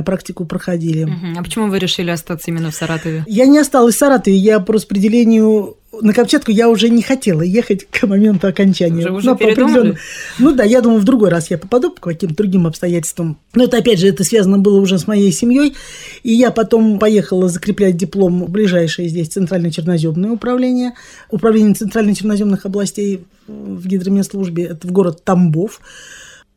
практику 0.04 0.46
проходили. 0.46 1.04
Угу. 1.04 1.40
А 1.40 1.44
почему 1.44 1.68
вы 1.70 1.80
решили 1.80 2.10
остаться 2.12 2.52
именно 2.52 2.72
в 2.72 2.76
Саратове? 2.76 3.24
Я 3.28 3.46
не 3.46 3.60
осталась 3.60 3.96
в 3.96 3.98
Саратове, 3.98 4.36
я 4.36 4.60
по 4.60 4.74
распределению 4.74 5.78
на 6.00 6.14
Камчатку 6.14 6.52
я 6.52 6.70
уже 6.70 6.90
не 6.90 7.02
хотела 7.02 7.42
ехать 7.42 7.86
к 7.90 8.04
моменту 8.08 8.48
окончания. 8.48 9.00
Уже, 9.00 9.12
уже 9.12 9.26
Но 9.28 9.36
передумали? 9.36 9.98
Ну 10.40 10.56
да, 10.56 10.64
я 10.64 10.82
думаю, 10.82 11.02
в 11.02 11.04
другой 11.04 11.30
раз 11.30 11.52
я 11.52 11.58
попаду 11.58 11.92
по 11.92 12.02
каким-то 12.02 12.36
другим 12.36 12.66
обстоятельствам. 12.66 13.38
Но 13.54 13.66
это, 13.66 13.78
опять 13.78 14.00
же, 14.00 14.08
это 14.08 14.24
связано 14.24 14.58
было 14.58 14.80
уже 14.80 14.98
с 14.98 15.08
моей 15.08 15.32
семьей. 15.32 15.76
И 16.24 16.34
я 16.34 16.52
потом 16.52 16.98
поехала 16.98 17.50
закреплять 17.50 17.98
диплом 17.98 18.46
в 18.46 18.50
ближайшее 18.50 19.10
здесь 19.10 19.28
Центральное 19.30 19.72
черноземное 19.72 20.32
управление, 20.32 20.94
управление 21.30 21.76
центральных 21.76 22.18
черноземных 22.18 22.66
областей 22.66 23.26
в 23.48 23.86
гидромедслужбе, 23.86 24.64
это 24.66 24.88
в 24.88 24.92
город 24.92 25.24
Тамбов 25.24 25.82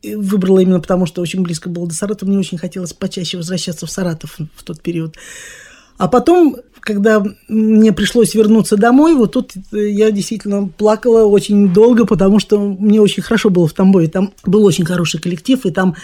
выбрала 0.05 0.61
именно 0.61 0.81
потому, 0.81 1.07
что 1.07 1.23
очень 1.23 1.43
близко 1.43 1.69
было 1.69 1.87
до 1.87 1.95
Саратова. 1.95 2.29
Мне 2.29 2.39
очень 2.39 2.59
хотелось 2.59 2.93
почаще 2.93 3.37
возвращаться 3.37 3.87
в 3.87 3.91
Саратов 3.91 4.39
в 4.55 4.63
тот 4.63 4.81
период. 4.81 5.17
А 5.97 6.09
потом, 6.09 6.57
когда 6.85 7.23
мне 7.49 7.93
пришлось 7.93 8.35
вернуться 8.35 8.77
домой, 8.77 9.15
вот 9.15 9.33
тут 9.33 9.53
я 9.73 10.11
действительно 10.11 10.69
плакала 10.69 11.25
очень 11.25 11.73
долго, 11.73 12.05
потому 12.05 12.39
что 12.39 12.59
мне 12.59 13.01
очень 13.01 13.23
хорошо 13.23 13.49
было 13.49 13.67
в 13.67 13.73
Тамбове. 13.73 14.09
Там 14.09 14.33
был 14.45 14.65
очень 14.65 14.85
хороший 14.85 15.19
коллектив, 15.19 15.65
и 15.65 15.71
там, 15.71 15.97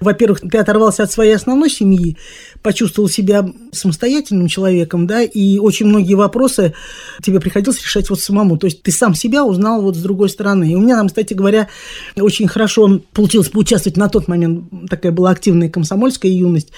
во-первых, 0.00 0.40
ты 0.40 0.58
оторвался 0.58 1.04
от 1.04 1.12
своей 1.12 1.34
основной 1.34 1.70
семьи, 1.70 2.16
почувствовал 2.62 3.08
себя 3.08 3.48
самостоятельным 3.72 4.48
человеком, 4.48 5.06
да, 5.06 5.22
и 5.22 5.58
очень 5.58 5.86
многие 5.86 6.14
вопросы 6.14 6.74
тебе 7.22 7.38
приходилось 7.38 7.80
решать 7.80 8.10
вот 8.10 8.20
самому. 8.20 8.56
То 8.56 8.66
есть 8.66 8.82
ты 8.82 8.90
сам 8.90 9.14
себя 9.14 9.44
узнал 9.44 9.82
вот 9.82 9.96
с 9.96 10.02
другой 10.02 10.28
стороны. 10.28 10.72
И 10.72 10.74
у 10.74 10.80
меня 10.80 10.96
там, 10.96 11.08
кстати 11.08 11.34
говоря, 11.34 11.68
очень 12.16 12.48
хорошо 12.48 13.00
получилось 13.12 13.48
поучаствовать 13.48 13.96
на 13.96 14.08
тот 14.08 14.26
момент, 14.26 14.64
такая 14.90 15.12
была 15.12 15.30
активная 15.30 15.70
комсомольская 15.70 16.32
юность. 16.32 16.72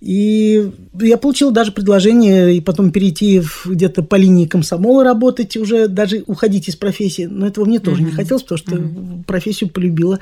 И 0.00 0.70
я 1.00 1.16
получил 1.16 1.50
даже 1.50 1.72
предложение 1.72 2.54
и 2.54 2.60
потом 2.60 2.85
перейти 2.90 3.42
где-то 3.64 4.02
по 4.02 4.16
линии 4.16 4.46
комсомола 4.46 5.04
работать, 5.04 5.56
уже 5.56 5.88
даже 5.88 6.24
уходить 6.26 6.68
из 6.68 6.76
профессии. 6.76 7.26
Но 7.26 7.46
этого 7.46 7.64
мне 7.64 7.78
тоже 7.78 8.02
mm-hmm. 8.02 8.06
не 8.06 8.12
хотелось, 8.12 8.42
потому 8.42 8.58
что 8.58 8.76
mm-hmm. 8.76 9.24
профессию 9.24 9.70
полюбила 9.70 10.20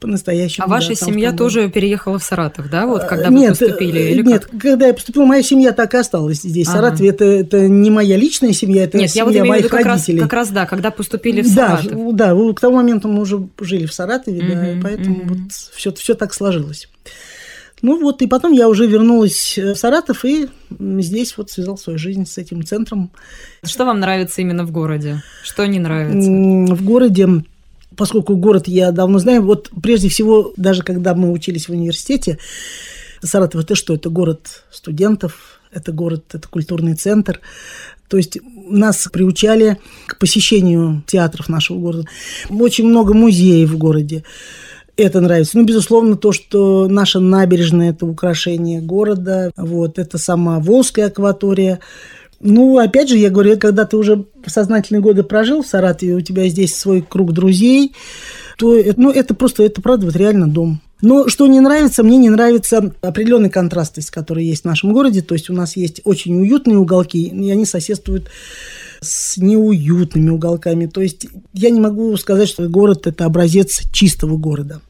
по-настоящему. 0.00 0.66
А 0.66 0.68
ваша 0.68 0.94
семья 0.94 1.32
тоже 1.32 1.70
переехала 1.70 2.18
в 2.18 2.24
Саратов, 2.24 2.70
да, 2.70 2.86
вот 2.86 3.04
когда 3.04 3.28
нет, 3.28 3.58
вы 3.58 3.66
поступили? 3.66 4.00
Или 4.00 4.22
нет, 4.22 4.46
как? 4.46 4.60
когда 4.60 4.86
я 4.86 4.94
поступила, 4.94 5.24
моя 5.24 5.42
семья 5.42 5.72
так 5.72 5.94
и 5.94 5.96
осталась 5.96 6.42
здесь. 6.42 6.68
Ага. 6.68 6.76
Саратов 6.76 7.00
это, 7.00 7.24
это 7.24 7.68
не 7.68 7.90
моя 7.90 8.16
личная 8.16 8.52
семья, 8.52 8.84
это 8.84 8.96
нет, 8.96 9.10
семья 9.10 9.22
я 9.22 9.24
вот 9.24 9.32
имею 9.32 9.46
моих 9.46 9.64
виду 9.64 9.76
как 9.76 9.84
родителей. 9.84 10.20
Раз, 10.20 10.28
как 10.28 10.32
раз, 10.32 10.48
да, 10.50 10.66
когда 10.66 10.90
поступили 10.90 11.42
в 11.42 11.54
да, 11.54 11.78
Саратов. 11.78 12.16
Да, 12.16 12.52
к 12.54 12.60
тому 12.60 12.76
моменту 12.76 13.08
мы 13.08 13.22
уже 13.22 13.48
жили 13.60 13.86
в 13.86 13.92
Саратове, 13.92 14.40
mm-hmm, 14.40 14.54
да, 14.54 14.72
и 14.72 14.80
поэтому 14.80 15.16
mm-hmm. 15.16 15.28
вот 15.28 15.38
все, 15.74 15.92
все 15.92 16.14
так 16.14 16.32
сложилось. 16.32 16.88
Ну 17.82 18.00
вот, 18.00 18.22
и 18.22 18.26
потом 18.26 18.52
я 18.52 18.68
уже 18.68 18.86
вернулась 18.86 19.56
в 19.56 19.74
Саратов 19.74 20.24
и 20.24 20.48
здесь 20.78 21.36
вот 21.36 21.50
связал 21.50 21.78
свою 21.78 21.98
жизнь 21.98 22.26
с 22.26 22.38
этим 22.38 22.64
центром. 22.64 23.10
Что 23.62 23.84
вам 23.84 24.00
нравится 24.00 24.40
именно 24.40 24.64
в 24.64 24.72
городе? 24.72 25.22
Что 25.42 25.66
не 25.66 25.78
нравится? 25.78 26.30
В 26.74 26.84
городе 26.84 27.44
поскольку 27.96 28.36
город 28.36 28.68
я 28.68 28.92
давно 28.92 29.18
знаю, 29.18 29.42
вот 29.42 29.70
прежде 29.82 30.08
всего, 30.08 30.52
даже 30.56 30.82
когда 30.82 31.14
мы 31.14 31.32
учились 31.32 31.68
в 31.68 31.72
университете, 31.72 32.38
Саратов 33.22 33.64
это 33.64 33.74
что? 33.74 33.94
Это 33.94 34.08
город 34.08 34.64
студентов, 34.70 35.60
это 35.72 35.92
город, 35.92 36.24
это 36.32 36.48
культурный 36.48 36.94
центр. 36.94 37.40
То 38.08 38.16
есть 38.16 38.38
нас 38.68 39.08
приучали 39.12 39.78
к 40.06 40.18
посещению 40.18 41.02
театров 41.06 41.48
нашего 41.48 41.78
города. 41.78 42.08
Очень 42.48 42.86
много 42.86 43.12
музеев 43.12 43.68
в 43.68 43.76
городе. 43.76 44.24
Это 44.98 45.20
нравится. 45.20 45.56
Ну, 45.56 45.64
безусловно, 45.64 46.16
то, 46.16 46.32
что 46.32 46.88
наша 46.88 47.20
набережная– 47.20 47.90
это 47.92 48.04
украшение 48.04 48.82
города. 48.82 49.52
Вот, 49.56 49.98
это 49.98 50.18
сама 50.18 50.58
Волжская 50.60 51.06
акватория– 51.06 51.78
ну, 52.40 52.78
опять 52.78 53.08
же, 53.08 53.16
я 53.16 53.30
говорю, 53.30 53.58
когда 53.58 53.84
ты 53.84 53.96
уже 53.96 54.24
сознательные 54.46 55.00
годы 55.00 55.24
прожил 55.24 55.62
в 55.62 55.66
Саратове, 55.66 56.14
у 56.14 56.20
тебя 56.20 56.46
здесь 56.48 56.76
свой 56.76 57.02
круг 57.02 57.32
друзей, 57.32 57.94
то 58.56 58.76
ну, 58.96 59.10
это 59.10 59.34
просто, 59.34 59.64
это 59.64 59.82
правда, 59.82 60.06
вот 60.06 60.16
реально 60.16 60.46
дом. 60.46 60.80
Но 61.00 61.28
что 61.28 61.46
не 61.46 61.60
нравится, 61.60 62.02
мне 62.02 62.16
не 62.16 62.30
нравится 62.30 62.92
определенный 63.02 63.50
контрастность, 63.50 64.10
который 64.10 64.44
есть 64.44 64.62
в 64.62 64.66
нашем 64.66 64.92
городе. 64.92 65.22
То 65.22 65.34
есть 65.34 65.48
у 65.50 65.52
нас 65.52 65.76
есть 65.76 66.00
очень 66.04 66.40
уютные 66.40 66.78
уголки, 66.78 67.24
и 67.24 67.50
они 67.50 67.64
соседствуют 67.64 68.28
с 69.00 69.36
неуютными 69.36 70.30
уголками. 70.30 70.86
То 70.86 71.00
есть 71.00 71.26
я 71.52 71.70
не 71.70 71.80
могу 71.80 72.16
сказать, 72.16 72.48
что 72.48 72.68
город– 72.68 73.06
это 73.06 73.24
образец 73.24 73.82
чистого 73.92 74.36
города. 74.36 74.80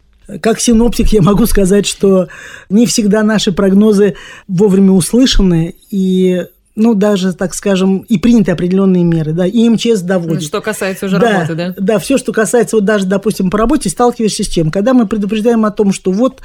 Как 0.40 0.60
синоптик 0.60 1.08
я 1.08 1.22
могу 1.22 1.46
сказать, 1.46 1.86
что 1.86 2.28
не 2.68 2.86
всегда 2.86 3.22
наши 3.22 3.50
прогнозы 3.50 4.14
вовремя 4.46 4.92
услышаны, 4.92 5.74
и 5.90 6.44
ну, 6.78 6.94
даже, 6.94 7.32
так 7.34 7.54
скажем, 7.54 7.98
и 8.08 8.18
приняты 8.18 8.52
определенные 8.52 9.02
меры, 9.04 9.32
да, 9.32 9.46
и 9.46 9.68
МЧС 9.68 10.00
доводит. 10.00 10.44
Что 10.44 10.60
касается 10.60 11.06
уже 11.06 11.18
да, 11.18 11.32
работы, 11.32 11.54
да? 11.54 11.74
Да, 11.76 11.98
все, 11.98 12.16
что 12.16 12.32
касается, 12.32 12.76
вот 12.76 12.84
даже, 12.84 13.04
допустим, 13.04 13.50
по 13.50 13.58
работе, 13.58 13.90
сталкиваешься 13.90 14.44
с 14.44 14.48
чем? 14.48 14.70
Когда 14.70 14.94
мы 14.94 15.06
предупреждаем 15.08 15.64
о 15.64 15.70
том, 15.72 15.92
что 15.92 16.12
вот 16.12 16.40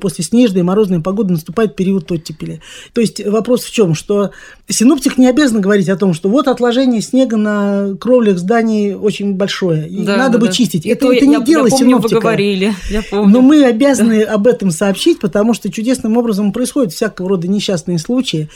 после 0.00 0.24
снежной 0.24 0.60
и 0.60 0.62
морозной 0.64 1.00
погоды 1.00 1.32
наступает 1.32 1.76
период 1.76 2.10
оттепели. 2.10 2.60
То 2.92 3.00
есть 3.00 3.24
вопрос 3.24 3.62
в 3.64 3.72
чем? 3.72 3.94
Что 3.94 4.30
синоптик 4.68 5.16
не 5.18 5.28
обязан 5.28 5.60
говорить 5.60 5.88
о 5.88 5.96
том, 5.96 6.12
что 6.14 6.28
вот 6.28 6.48
отложение 6.48 7.00
снега 7.00 7.36
на 7.36 7.96
кровлях 8.00 8.38
зданий 8.38 8.94
очень 8.94 9.34
большое, 9.34 9.88
и 9.88 10.04
Да, 10.04 10.16
надо 10.16 10.34
да, 10.34 10.38
бы 10.38 10.46
да. 10.46 10.52
чистить. 10.52 10.86
Это 10.86 11.06
то 11.06 11.12
это 11.12 11.24
я- 11.24 11.28
не 11.30 11.34
я 11.36 11.40
дело 11.40 11.68
помню, 11.68 11.84
синоптика. 11.86 12.14
вы 12.16 12.20
говорили, 12.20 12.74
я 12.90 13.02
помню. 13.08 13.32
Но 13.32 13.40
мы 13.42 13.64
обязаны 13.64 14.22
об 14.22 14.46
этом 14.46 14.70
сообщить, 14.70 15.20
потому 15.20 15.54
что 15.54 15.70
чудесным 15.70 16.16
образом 16.16 16.52
происходят 16.52 16.92
всякого 16.92 17.28
рода 17.28 17.46
несчастные 17.48 17.98
случаи 17.98 18.48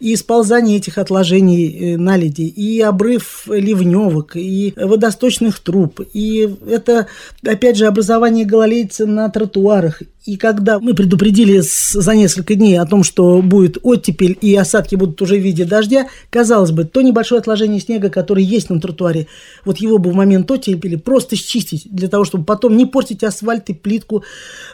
и 0.00 0.16
сползание 0.16 0.69
этих 0.76 0.98
отложений 0.98 1.94
э, 1.94 1.96
наледи, 1.96 2.42
и 2.42 2.80
обрыв 2.80 3.46
ливневок, 3.46 4.36
и 4.36 4.72
водосточных 4.76 5.58
труб, 5.60 6.00
и 6.12 6.48
это, 6.68 7.06
опять 7.46 7.76
же, 7.76 7.86
образование 7.86 8.44
гололедицы 8.44 9.06
на 9.06 9.28
тротуарах. 9.28 10.02
И 10.26 10.36
когда 10.36 10.78
мы 10.78 10.92
предупредили 10.94 11.62
за 11.62 12.14
несколько 12.14 12.54
дней 12.54 12.78
о 12.78 12.84
том, 12.84 13.04
что 13.04 13.40
будет 13.40 13.78
оттепель 13.82 14.36
и 14.40 14.54
осадки 14.54 14.94
будут 14.94 15.20
уже 15.22 15.36
в 15.36 15.40
виде 15.40 15.64
дождя, 15.64 16.08
казалось 16.28 16.72
бы, 16.72 16.84
то 16.84 17.00
небольшое 17.00 17.40
отложение 17.40 17.80
снега, 17.80 18.10
которое 18.10 18.44
есть 18.44 18.68
на 18.68 18.80
тротуаре, 18.80 19.28
вот 19.64 19.78
его 19.78 19.96
бы 19.96 20.10
в 20.10 20.14
момент 20.14 20.50
оттепели 20.50 20.96
просто 20.96 21.36
счистить, 21.36 21.86
для 21.90 22.08
того, 22.08 22.24
чтобы 22.24 22.44
потом 22.44 22.76
не 22.76 22.84
портить 22.84 23.24
асфальт 23.24 23.70
и 23.70 23.74
плитку 23.74 24.22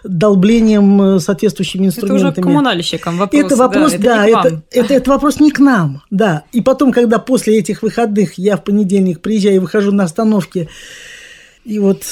долблением 0.03 1.01
э, 1.03 1.21
соответствующими 1.21 1.87
Это 1.87 1.97
уже 1.97 2.07
инструментами. 2.07 2.43
к 2.43 2.47
коммунальщикам 2.47 3.17
вопрос. 3.17 3.45
Это 3.45 3.57
вопрос, 3.57 3.93
это 3.93 4.03
да, 4.03 4.27
не 4.27 4.33
к 4.33 4.37
это, 4.39 4.51
вам. 4.51 4.63
это, 4.73 4.95
это 4.95 5.11
вопрос 5.11 5.41
не 5.41 5.51
к 5.53 5.59
нам, 5.61 6.03
да. 6.11 6.43
И 6.53 6.61
потом, 6.61 6.91
когда 6.91 7.21
после 7.21 7.59
этих 7.59 7.83
выходных 7.83 8.35
я 8.37 8.57
в 8.57 8.65
понедельник 8.65 9.21
приезжаю 9.21 9.57
и 9.57 9.59
выхожу 9.61 9.93
на 9.93 10.05
остановке, 10.05 10.69
и 11.65 11.79
вот 11.79 12.03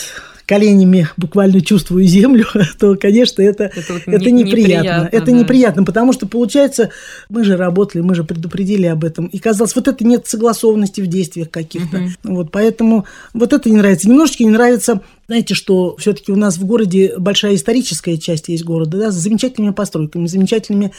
коленями 0.46 1.08
буквально 1.16 1.60
чувствую 1.60 2.04
землю, 2.04 2.46
то, 2.78 2.96
конечно, 2.96 3.42
это, 3.42 3.64
Это 3.64 3.92
вот 3.94 4.02
это 4.06 4.30
не- 4.30 4.42
неприятно. 4.42 4.82
неприятно, 4.82 5.08
это 5.12 5.26
да. 5.26 5.32
неприятно, 5.32 5.84
потому 5.84 6.12
что, 6.12 6.26
получается, 6.26 6.90
мы 7.28 7.44
же 7.44 7.56
работали, 7.56 8.02
мы 8.02 8.14
же 8.14 8.24
предупредили 8.24 8.86
об 8.86 9.04
этом. 9.04 9.26
И 9.26 9.38
казалось, 9.38 9.74
вот 9.74 9.88
это 9.88 10.04
нет 10.04 10.26
согласованности 10.26 11.00
в 11.00 11.06
действиях 11.06 11.50
каких-то. 11.50 12.08
Вот, 12.22 12.50
поэтому 12.50 13.06
вот 13.32 13.52
это 13.52 13.70
не 13.70 13.76
нравится. 13.76 14.08
Немножечко 14.08 14.44
не 14.44 14.50
нравится, 14.50 15.00
знаете, 15.26 15.54
что 15.54 15.96
все-таки 15.96 16.32
у 16.32 16.36
нас 16.36 16.58
в 16.58 16.66
городе 16.66 17.14
большая 17.18 17.54
историческая 17.54 18.18
часть 18.18 18.48
есть 18.48 18.64
города, 18.64 18.98
да, 18.98 19.10
с 19.10 19.14
замечательными 19.14 19.72
постройками, 19.72 20.26
замечательными 20.26 20.92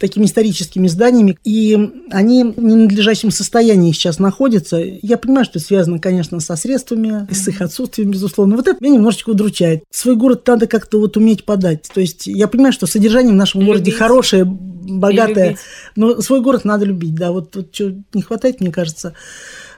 такими 0.00 0.24
историческими 0.24 0.88
зданиями. 0.88 1.36
И 1.44 1.78
они 2.10 2.44
в 2.44 2.62
ненадлежащем 2.62 3.30
состоянии 3.30 3.92
сейчас 3.92 4.18
находятся. 4.18 4.78
Я 4.78 5.18
понимаю, 5.18 5.44
что 5.44 5.58
это 5.58 5.66
связано, 5.66 5.98
конечно, 5.98 6.40
со 6.40 6.56
средствами, 6.56 7.28
с 7.30 7.46
их 7.48 7.60
отсутствием, 7.60 8.10
безусловно. 8.10 8.56
Вот 8.56 8.66
это 8.66 8.82
меня 8.86 8.96
немножечко 8.96 9.30
удручает. 9.30 9.84
Свой 9.90 10.16
город 10.16 10.46
надо 10.46 10.66
как-то 10.66 10.98
вот 10.98 11.16
уметь 11.16 11.44
подать. 11.44 11.88
То 11.92 12.00
есть 12.00 12.26
я 12.26 12.48
понимаю, 12.48 12.72
что 12.72 12.86
содержание 12.86 13.32
в 13.32 13.36
нашем 13.36 13.64
городе 13.64 13.86
Любить. 13.90 13.98
хорошее, 13.98 14.44
богатое, 14.44 15.56
но 15.96 16.20
свой 16.20 16.40
город 16.40 16.64
надо 16.64 16.84
любить. 16.84 17.14
Да, 17.14 17.32
вот 17.32 17.50
тут 17.50 17.72
чего 17.72 17.90
не 18.14 18.22
хватает, 18.22 18.60
мне 18.60 18.70
кажется, 18.72 19.14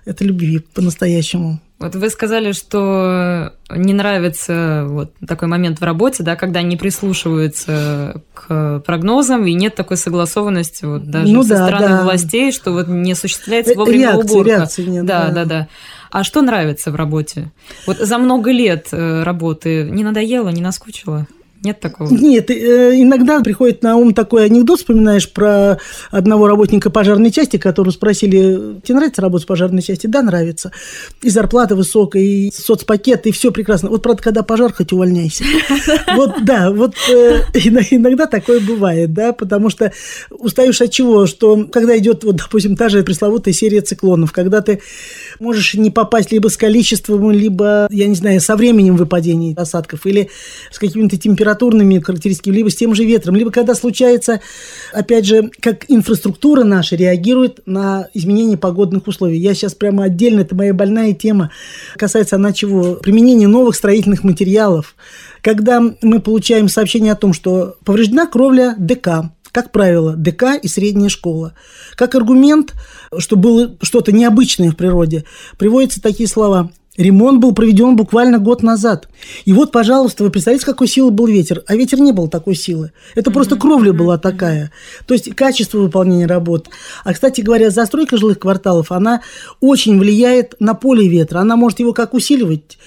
это 0.05 0.25
любви 0.25 0.61
по-настоящему. 0.75 1.61
Вот 1.79 1.95
вы 1.95 2.11
сказали, 2.11 2.51
что 2.51 3.53
не 3.71 3.93
нравится 3.95 4.85
вот 4.89 5.13
такой 5.27 5.47
момент 5.47 5.79
в 5.81 5.85
работе, 5.85 6.25
да, 6.25 6.35
когда 6.35 6.61
не 6.61 6.77
прислушиваются 6.77 8.21
к 8.35 8.81
прогнозам 8.85 9.47
и 9.47 9.53
нет 9.53 9.77
такой 9.77 9.97
согласованности 9.97 10.85
вот 10.85 11.09
даже 11.09 11.33
Ну 11.33 11.43
со 11.45 11.51
да, 11.51 11.67
стороны 11.67 11.89
да. 11.89 12.03
властей, 12.03 12.51
что 12.51 12.73
вот 12.73 12.89
не 12.89 13.13
осуществляется 13.13 13.75
Э, 13.75 13.77
вовремя 13.77 14.13
реакции, 14.13 14.31
уборка. 14.35 14.51
реакции 14.51 14.85
нет, 14.87 15.07
да, 15.07 15.29
да. 15.29 15.33
да, 15.33 15.45
да. 15.45 15.69
А 16.11 16.25
что 16.25 16.43
нравится 16.43 16.91
в 16.91 16.97
работе? 16.97 17.51
Вот 17.87 17.99
за 17.99 18.19
много 18.19 18.51
лет 18.51 18.89
э, 18.93 19.23
работы 19.23 19.85
не 19.85 20.05
надоело, 20.05 20.49
не 20.49 20.61
наскучило? 20.63 21.27
Нет 21.63 21.81
такого? 21.81 22.09
Нет, 22.09 22.51
э, 22.51 23.01
иногда 23.01 23.41
приходит 23.41 23.83
на 23.83 23.97
ум 23.97 24.15
такой 24.15 24.45
анекдот, 24.45 24.79
вспоминаешь 24.79 25.29
про 25.31 25.79
одного 26.11 26.47
работника 26.47 26.89
пожарной 26.89 27.33
части, 27.33 27.57
которого 27.57 27.91
спросили, 27.91 28.81
тебе 28.85 28.95
нравится 28.95 29.23
работать 29.23 29.45
в 29.45 29.49
пожарной 29.49 29.83
части? 29.83 30.07
Да, 30.07 30.23
нравится. 30.23 30.71
И 31.23 31.31
зарплата 31.31 31.75
высокая, 31.75 32.23
и 32.23 32.53
соцпакет, 32.53 33.27
и 33.27 33.33
все 33.33 33.51
прекрасно. 33.51 33.89
Вот, 33.91 34.03
правда, 34.03 34.23
когда 34.23 34.43
пожар, 34.43 34.73
хоть 34.73 34.93
увольняйся. 34.93 35.45
Вот, 36.15 36.45
да, 36.45 36.71
вот 36.71 36.95
э, 37.11 37.41
ино- 37.55 37.81
иногда 37.91 38.27
такое 38.27 38.61
бывает, 38.61 39.13
да, 39.13 39.33
потому 39.33 39.71
что 39.71 39.93
устаешь 40.31 40.81
от 40.81 40.91
чего? 40.91 41.27
Что 41.27 41.67
когда 41.67 41.97
идет, 41.99 42.25
вот, 42.25 42.37
допустим, 42.37 42.77
та 42.77 42.89
же 42.89 43.03
пресловутая 43.03 43.55
серия 43.55 43.81
циклонов, 43.81 44.33
когда 44.33 44.61
ты 44.61 44.81
можешь 45.39 45.75
не 45.75 45.91
попасть 45.91 46.33
либо 46.33 46.49
с 46.49 46.57
количеством, 46.57 47.31
либо, 47.31 47.87
я 47.91 48.07
не 48.07 48.15
знаю, 48.15 48.41
со 48.41 48.57
временем 48.57 48.97
выпадений 48.97 49.55
осадков, 49.55 50.07
или 50.07 50.31
с 50.71 50.79
какими-то 50.79 51.17
температурными 51.49 52.01
характеристиками, 52.01 52.57
либо 52.57 52.71
с 52.71 52.77
тем 52.77 52.95
же 52.95 53.05
ветром, 53.05 53.37
либо 53.37 53.51
когда 53.51 53.75
случается, 53.75 54.41
опять 54.93 55.25
же, 55.25 55.51
как 55.61 55.85
инфраструктура 55.89 56.63
наша 56.63 56.97
реагирует 56.97 57.61
на 57.65 58.09
изменение 58.13 58.59
погодных 58.59 59.07
условий. 59.07 59.39
Я 59.39 59.55
сейчас 59.55 59.75
прямо 59.75 60.05
отдельно, 60.05 60.41
это 60.41 60.55
моя 60.55 60.75
больная 60.75 61.15
тема, 61.15 61.51
касается 61.97 62.37
она 62.37 62.53
чего? 62.53 62.97
Применения 62.97 63.49
новых 63.49 63.77
строительных 63.77 64.25
материалов. 64.25 64.95
Когда 65.41 65.81
мы 66.03 66.21
получаем 66.21 66.69
сообщение 66.69 67.13
о 67.13 67.17
том, 67.17 67.33
что 67.33 67.77
повреждена 67.85 68.27
кровля 68.27 68.75
ДК, 68.79 69.31
как 69.51 69.73
правило, 69.73 70.15
ДК 70.15 70.59
и 70.63 70.69
средняя 70.69 71.09
школа. 71.09 71.55
Как 71.95 72.15
аргумент, 72.15 72.75
что 73.17 73.37
было 73.37 73.75
что-то 73.81 74.13
необычное 74.13 74.71
в 74.71 74.77
природе, 74.77 75.25
приводятся 75.57 76.03
такие 76.03 76.29
слова. 76.29 76.71
Ремонт 76.99 77.41
был 77.41 77.55
проведен 77.55 77.95
буквально 77.95 78.41
год 78.41 78.65
назад. 78.65 79.09
И 79.45 79.53
вот, 79.53 79.71
пожалуйста, 79.71 80.25
вы 80.25 80.31
представляете, 80.31 80.67
какой 80.67 80.89
силы 80.89 81.13
был 81.13 81.27
ветер? 81.27 81.63
А 81.69 81.77
ветер 81.77 82.01
не 82.01 82.11
был 82.11 82.27
такой 82.27 82.57
силы. 82.57 82.91
Это 83.15 83.31
просто 83.31 83.55
кровля 83.55 83.93
была 83.93 84.19
такая. 84.19 84.73
То 85.07 85.15
есть 85.15 85.33
качество 85.37 85.79
выполнения 85.79 86.27
работ. 86.27 86.69
А, 87.05 87.15
кстати 87.15 87.41
говоря, 87.41 87.71
застройка 87.71 88.17
жилых 88.17 88.41
кварталов, 88.41 88.91
она 88.91 89.23
очень 89.61 89.97
влияет 89.97 90.57
на 90.59 90.75
поле 90.75 91.07
ветра. 91.09 91.39
Она 91.39 91.55
может 91.55 91.79
его 91.79 91.93
как 91.93 92.15
усиливать, 92.15 92.79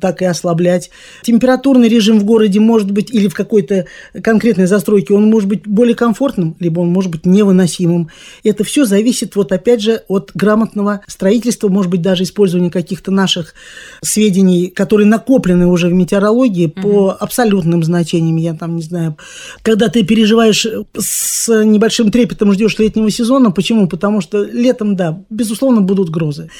так 0.00 0.22
и 0.22 0.24
ослаблять. 0.24 0.90
Температурный 1.22 1.88
режим 1.88 2.18
в 2.18 2.24
городе 2.24 2.60
может 2.60 2.90
быть, 2.90 3.12
или 3.12 3.28
в 3.28 3.34
какой-то 3.34 3.86
конкретной 4.22 4.66
застройке, 4.66 5.14
он 5.14 5.30
может 5.30 5.48
быть 5.48 5.66
более 5.66 5.94
комфортным, 5.94 6.56
либо 6.60 6.80
он 6.80 6.88
может 6.88 7.10
быть 7.10 7.26
невыносимым. 7.26 8.08
Это 8.44 8.64
все 8.64 8.84
зависит, 8.84 9.36
вот 9.36 9.52
опять 9.52 9.82
же, 9.82 10.02
от 10.08 10.30
грамотного 10.34 11.00
строительства, 11.06 11.68
может 11.68 11.90
быть, 11.90 12.02
даже 12.02 12.24
использования 12.24 12.70
каких-то 12.70 13.10
наших 13.10 13.54
сведений, 14.02 14.68
которые 14.68 15.06
накоплены 15.06 15.66
уже 15.66 15.88
в 15.88 15.92
метеорологии 15.92 16.66
по 16.66 17.16
абсолютным 17.18 17.82
значениям, 17.82 18.36
я 18.36 18.54
там 18.54 18.76
не 18.76 18.82
знаю. 18.82 19.16
Когда 19.62 19.88
ты 19.88 20.04
переживаешь 20.04 20.66
с 20.98 21.64
небольшим 21.64 22.10
трепетом, 22.10 22.52
ждешь 22.52 22.78
летнего 22.78 23.10
сезона, 23.10 23.50
почему? 23.50 23.88
Потому 23.88 24.20
что 24.20 24.42
летом, 24.42 24.96
да, 24.96 25.22
безусловно, 25.30 25.80
будут 25.80 26.10
грозы. 26.10 26.50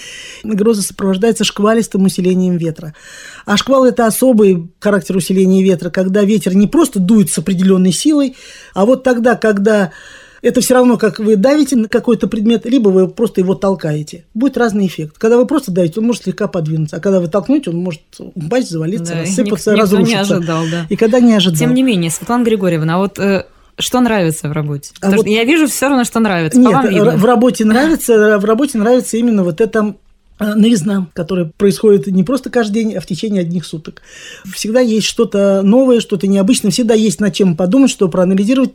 Гроза 0.42 0.83
сопровождается 0.83 1.44
шквалистым 1.44 2.04
усилением 2.04 2.56
ветра. 2.56 2.94
А 3.46 3.56
шквал– 3.56 3.85
это 3.87 4.06
особый 4.06 4.70
характер 4.80 5.16
усиления 5.16 5.62
ветра, 5.62 5.90
когда 5.90 6.22
ветер 6.22 6.54
не 6.54 6.66
просто 6.66 6.98
дует 7.00 7.30
с 7.30 7.38
определенной 7.38 7.92
силой, 7.92 8.37
а 8.74 8.85
вот 8.87 9.02
тогда, 9.02 9.37
когда 9.37 9.90
это 10.42 10.62
все 10.62 10.72
равно, 10.74 10.96
как 10.96 11.18
вы 11.18 11.37
давите 11.37 11.76
на 11.76 11.87
какой-то 11.88 12.26
предмет, 12.26 12.64
либо 12.64 12.88
вы 12.88 13.09
просто 13.09 13.42
его 13.42 13.54
толкаете. 13.54 14.24
Будет 14.33 14.56
разный 14.56 14.87
эффект. 14.87 15.16
Когда 15.18 15.37
вы 15.37 15.46
просто 15.46 15.70
давите, 15.70 16.00
он 16.00 16.06
может 16.06 16.22
слегка 16.22 16.48
подвинуться, 16.48 16.96
а 16.96 17.00
когда 17.00 17.20
вы 17.20 17.28
толкнете, 17.28 17.68
он 17.70 17.76
может 17.76 18.00
упасть, 18.18 18.70
завалиться, 18.70 19.12
Да, 19.14 19.20
рассыпаться, 19.20 19.72
ник- 19.74 19.83
никто 19.83 19.96
не 19.98 20.02
разрушиться. 20.04 20.37
ожидал, 20.37 20.64
да. 20.70 20.87
И 20.88 20.96
когда 20.96 21.20
не 21.20 21.35
ожидал. 21.35 21.59
Тем 21.59 21.74
не 21.74 21.83
менее, 21.83 22.11
Светлана 22.11 22.42
Григорьевна, 22.44 22.94
а 22.94 22.98
вот 22.98 23.18
э, 23.18 23.44
что 23.78 24.00
нравится 24.00 24.48
в 24.48 24.52
работе? 24.52 24.92
А 24.94 25.00
Потому 25.00 25.16
вот- 25.16 25.26
что 25.26 25.30
я 25.35 25.44
вижу 25.44 25.66
все 25.66 25.88
равно, 25.88 26.04
что 26.04 26.20
нравится. 26.20 26.59
Нет, 26.59 26.74
в 27.18 27.24
работе 27.26 27.66
нравится, 27.66 28.38
в 28.38 28.44
работе 28.46 28.78
нравится 28.78 29.18
именно 29.18 29.44
вот 29.44 29.61
это 29.61 29.94
новизна, 30.40 31.09
которая 31.12 31.53
происходит 31.57 32.07
не 32.07 32.24
просто 32.24 32.50
каждый 32.50 32.72
день, 32.74 32.94
а 32.94 33.00
в 33.00 33.07
течение 33.07 33.42
одних 33.42 33.64
суток. 33.64 34.03
Всегда 34.53 34.81
есть 34.81 35.07
что-то 35.07 35.62
новое, 35.62 36.00
что-то 36.00 36.26
необычное, 36.26 36.70
всегда 36.70 36.94
есть 36.94 37.20
над 37.20 37.35
чем 37.35 37.57
подумать, 37.57 37.90
что 37.90 38.09
проанализировать. 38.09 38.72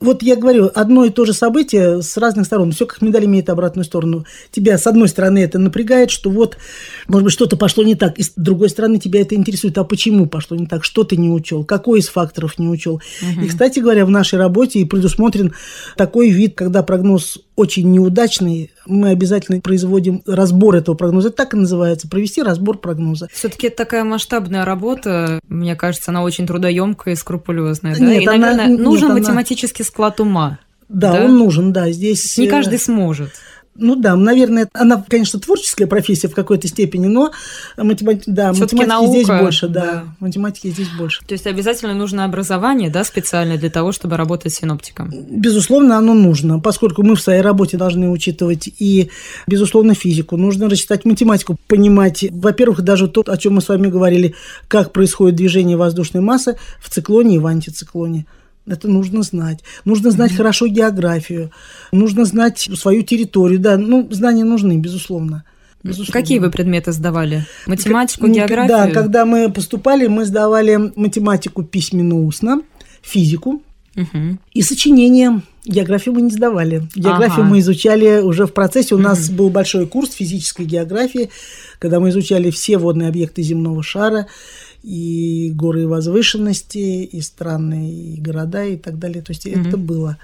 Вот 0.00 0.22
я 0.22 0.36
говорю, 0.36 0.70
одно 0.74 1.04
и 1.04 1.10
то 1.10 1.24
же 1.24 1.32
событие 1.32 2.02
с 2.02 2.16
разных 2.16 2.46
сторон. 2.46 2.72
Все 2.72 2.84
как 2.84 3.00
медаль 3.00 3.26
имеет 3.26 3.48
обратную 3.48 3.84
сторону. 3.84 4.26
Тебя, 4.50 4.76
с 4.76 4.86
одной 4.86 5.08
стороны, 5.08 5.38
это 5.38 5.58
напрягает, 5.58 6.10
что 6.10 6.30
вот, 6.30 6.58
может 7.06 7.24
быть, 7.24 7.32
что-то 7.32 7.56
пошло 7.56 7.84
не 7.84 7.94
так. 7.94 8.18
И 8.18 8.22
с 8.22 8.32
другой 8.36 8.68
стороны, 8.70 8.98
тебя 8.98 9.20
это 9.20 9.34
интересует. 9.34 9.78
А 9.78 9.84
почему 9.84 10.26
пошло 10.26 10.56
не 10.56 10.66
так? 10.66 10.84
Что 10.84 11.04
ты 11.04 11.16
не 11.16 11.30
учел? 11.30 11.64
Какой 11.64 12.00
из 12.00 12.08
факторов 12.08 12.58
не 12.58 12.68
учел? 12.68 13.00
И, 13.40 13.46
кстати 13.46 13.78
говоря, 13.78 14.04
в 14.04 14.10
нашей 14.10 14.38
работе 14.38 14.80
и 14.80 14.84
предусмотрен 14.84 15.54
такой 15.96 16.30
вид, 16.30 16.54
когда 16.54 16.82
прогноз 16.82 17.38
очень 17.56 17.90
неудачный, 17.90 18.72
мы 18.86 19.10
обязательно 19.10 19.60
производим 19.60 20.22
разбор 20.26 20.76
этого 20.76 20.94
прогноза. 20.96 21.28
Это 21.28 21.36
так 21.38 21.54
и 21.54 21.56
называется, 21.56 22.08
провести 22.08 22.42
разбор 22.42 22.78
прогноза. 22.78 23.28
Все-таки 23.32 23.68
это 23.68 23.76
такая 23.78 24.04
масштабная 24.04 24.64
работа, 24.64 25.40
мне 25.48 25.76
кажется, 25.76 26.10
она 26.10 26.22
очень 26.22 26.46
трудоемкая 26.46 27.14
и 27.14 27.16
скрупулезная. 27.16 27.96
Да? 27.96 28.04
Нет, 28.04 28.22
и, 28.22 28.26
она- 28.26 28.38
наверное, 28.38 28.66
нет, 28.68 28.80
нужен 28.80 29.10
она- 29.10 29.20
математический 29.20 29.84
склад 29.84 30.20
ума. 30.20 30.58
Да, 30.88 31.12
Да? 31.12 31.24
он 31.24 31.38
нужен, 31.38 31.72
да. 31.72 31.90
Здесь 31.90 32.36
Не 32.36 32.46
э, 32.46 32.50
каждый 32.50 32.78
сможет. 32.78 33.30
Ну 33.76 33.96
да, 33.96 34.14
наверное, 34.14 34.68
она, 34.72 35.04
конечно, 35.08 35.40
творческая 35.40 35.86
профессия 35.86 36.28
в 36.28 36.34
какой-то 36.34 36.68
степени, 36.68 37.06
но 37.06 37.32
математи... 37.76 38.22
да, 38.26 38.52
математики 38.52 39.06
здесь 39.08 39.26
наука, 39.26 39.42
больше, 39.42 39.68
да. 39.68 39.80
да. 39.80 40.04
Математики 40.20 40.68
здесь 40.68 40.88
больше. 40.96 41.24
То 41.26 41.32
есть 41.32 41.46
обязательно 41.46 41.94
нужно 41.94 42.24
образование, 42.24 42.88
да, 42.88 43.02
специальное 43.02 43.58
для 43.58 43.70
того, 43.70 43.90
чтобы 43.90 44.16
работать 44.16 44.54
синоптиком. 44.54 45.10
Безусловно, 45.28 45.98
оно 45.98 46.14
нужно, 46.14 46.60
поскольку 46.60 47.02
мы 47.02 47.16
в 47.16 47.20
своей 47.20 47.40
работе 47.40 47.76
должны 47.76 48.10
учитывать 48.10 48.68
и, 48.78 49.10
безусловно, 49.48 49.94
физику. 49.94 50.36
Нужно 50.36 50.68
рассчитать 50.68 51.04
математику, 51.04 51.56
понимать, 51.66 52.24
во-первых, 52.30 52.82
даже 52.82 53.08
то, 53.08 53.24
о 53.26 53.36
чем 53.36 53.54
мы 53.54 53.60
с 53.60 53.68
вами 53.68 53.88
говорили, 53.88 54.34
как 54.68 54.92
происходит 54.92 55.36
движение 55.36 55.76
воздушной 55.76 56.22
массы 56.22 56.56
в 56.80 56.90
циклоне 56.90 57.36
и 57.36 57.38
в 57.40 57.46
антициклоне. 57.46 58.26
Это 58.66 58.88
нужно 58.88 59.22
знать. 59.22 59.60
Нужно 59.84 60.10
знать 60.10 60.34
хорошо 60.34 60.66
географию. 60.66 61.50
Нужно 61.92 62.24
знать 62.24 62.58
свою 62.58 63.02
территорию. 63.02 63.58
Да, 63.58 63.76
ну, 63.76 64.08
знания 64.10 64.44
нужны, 64.44 64.78
безусловно. 64.78 65.44
Безусловно. 65.82 66.12
Какие 66.14 66.38
вы 66.38 66.50
предметы 66.50 66.92
сдавали? 66.92 67.44
Математику, 67.66 68.26
географию? 68.26 68.68
Да, 68.68 68.90
когда 68.90 69.26
мы 69.26 69.52
поступали, 69.52 70.06
мы 70.06 70.24
сдавали 70.24 70.92
математику 70.96 71.62
письменно-устно, 71.62 72.62
физику 73.02 73.62
Мгм. 73.94 74.40
и 74.54 74.62
сочинения. 74.62 75.42
Географию 75.66 76.14
мы 76.14 76.22
не 76.22 76.30
сдавали. 76.30 76.88
Географию 76.94 77.42
Ага. 77.42 77.50
мы 77.50 77.58
изучали 77.60 78.20
уже 78.22 78.46
в 78.46 78.52
процессе. 78.54 78.94
У 78.94 78.98
нас 78.98 79.28
был 79.30 79.50
большой 79.50 79.86
курс 79.86 80.12
физической 80.12 80.64
географии, 80.64 81.28
когда 81.78 82.00
мы 82.00 82.08
изучали 82.10 82.50
все 82.50 82.76
водные 82.78 83.08
объекты 83.08 83.42
земного 83.42 83.82
шара, 83.82 84.26
и 84.84 85.50
горы 85.54 85.82
и 85.82 85.86
возвышенности, 85.86 87.04
и 87.04 87.20
страны, 87.22 87.90
и 87.90 88.20
города, 88.20 88.64
и 88.64 88.76
так 88.76 88.98
далее. 88.98 89.22
То 89.22 89.32
есть 89.32 89.46
это 89.46 89.78
было. 89.78 90.18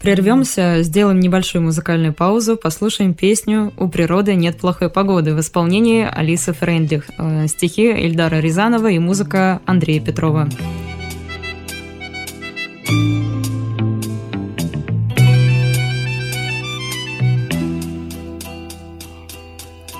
Прервемся, 0.00 0.82
сделаем 0.82 1.18
небольшую 1.18 1.62
музыкальную 1.62 2.14
паузу, 2.14 2.56
послушаем 2.56 3.14
песню 3.14 3.72
«У 3.76 3.88
природы 3.88 4.34
нет 4.34 4.58
плохой 4.58 4.90
погоды» 4.90 5.34
в 5.34 5.40
исполнении 5.40 6.06
Алисы 6.08 6.52
Френдлих, 6.52 7.10
э, 7.18 7.48
стихи 7.48 7.90
Эльдара 7.90 8.38
Рязанова 8.38 8.88
и 8.88 8.98
музыка 8.98 9.60
Андрея 9.66 10.00
Петрова. 10.00 10.48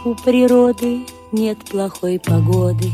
У 0.05 0.15
природы 0.15 1.01
нет 1.33 1.59
плохой 1.69 2.21
погоды. 2.21 2.93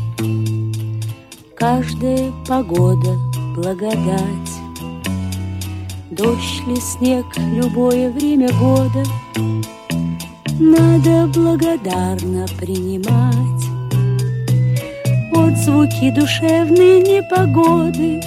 Каждая 1.65 2.29
погода— 2.45 3.17
благодать. 3.55 4.51
Дождь 6.11 6.61
ли 6.67 6.75
снег, 6.75 7.25
любое 7.37 8.11
время 8.11 8.49
года 8.59 9.01
Надо 10.59 11.31
благодарно 11.33 12.47
принимать. 12.59 13.63
Отзвуки 15.31 16.11
душевной 16.11 16.99
непогоды 16.99 18.19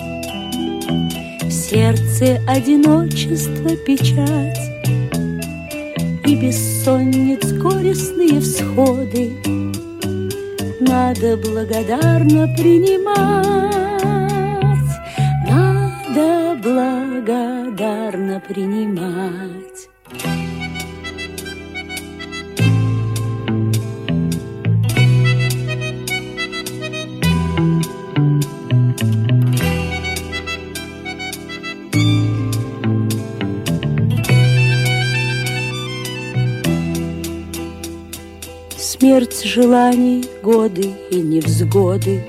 В 1.43 1.51
сердце 1.53 2.41
одиночество 2.49 3.77
печать 3.77 4.57
и 6.25 6.35
бессонниц 6.37 7.53
горестные 7.53 8.41
всходы 8.41 9.37
Надо 10.89 11.37
благодарно 11.37 12.47
принимать, 12.55 13.75
Надо 15.49 16.57
благодарно 16.63 18.41
принимать. 18.41 19.66
Смерть 39.07 39.45
желаний, 39.45 40.25
годы 40.43 40.93
и 41.13 41.21
невзгоды. 41.21 42.25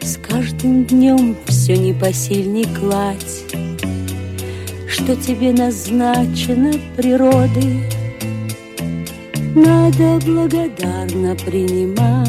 С 0.00 0.16
каждым 0.16 0.84
днем 0.84 1.36
все 1.48 1.76
непосильней 1.76 2.64
кладь 2.78 3.42
Что 4.88 5.16
тебе 5.16 5.50
назначено 5.52 6.72
природой. 6.96 7.82
Надо 9.56 10.24
благодарно 10.24 11.34
принимать 11.34 12.28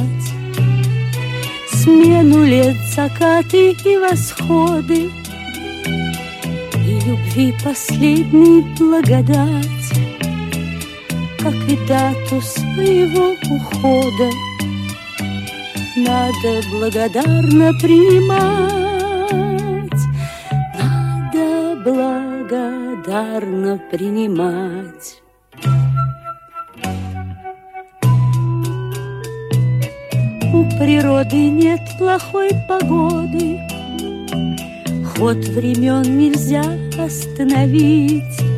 Смену 1.71 2.43
лет, 2.43 2.77
закаты 2.95 3.73
и 3.85 3.97
восходы. 3.97 5.11
И 6.73 6.99
любви 7.07 7.53
последней 7.63 8.63
благодать 8.75 9.78
как 11.41 11.55
и 11.67 11.77
дату 11.87 12.41
своего 12.41 13.35
ухода. 13.49 14.29
Надо 15.95 16.61
благодарно 16.71 17.73
принимать, 17.81 19.29
надо 20.77 21.81
благодарно 21.83 23.79
принимать. 23.89 25.21
У 30.53 30.63
природы 30.77 31.49
нет 31.49 31.81
плохой 31.97 32.49
погоды, 32.67 33.59
Ход 35.05 35.37
времен 35.37 36.17
нельзя 36.17 36.63
остановить. 36.97 38.48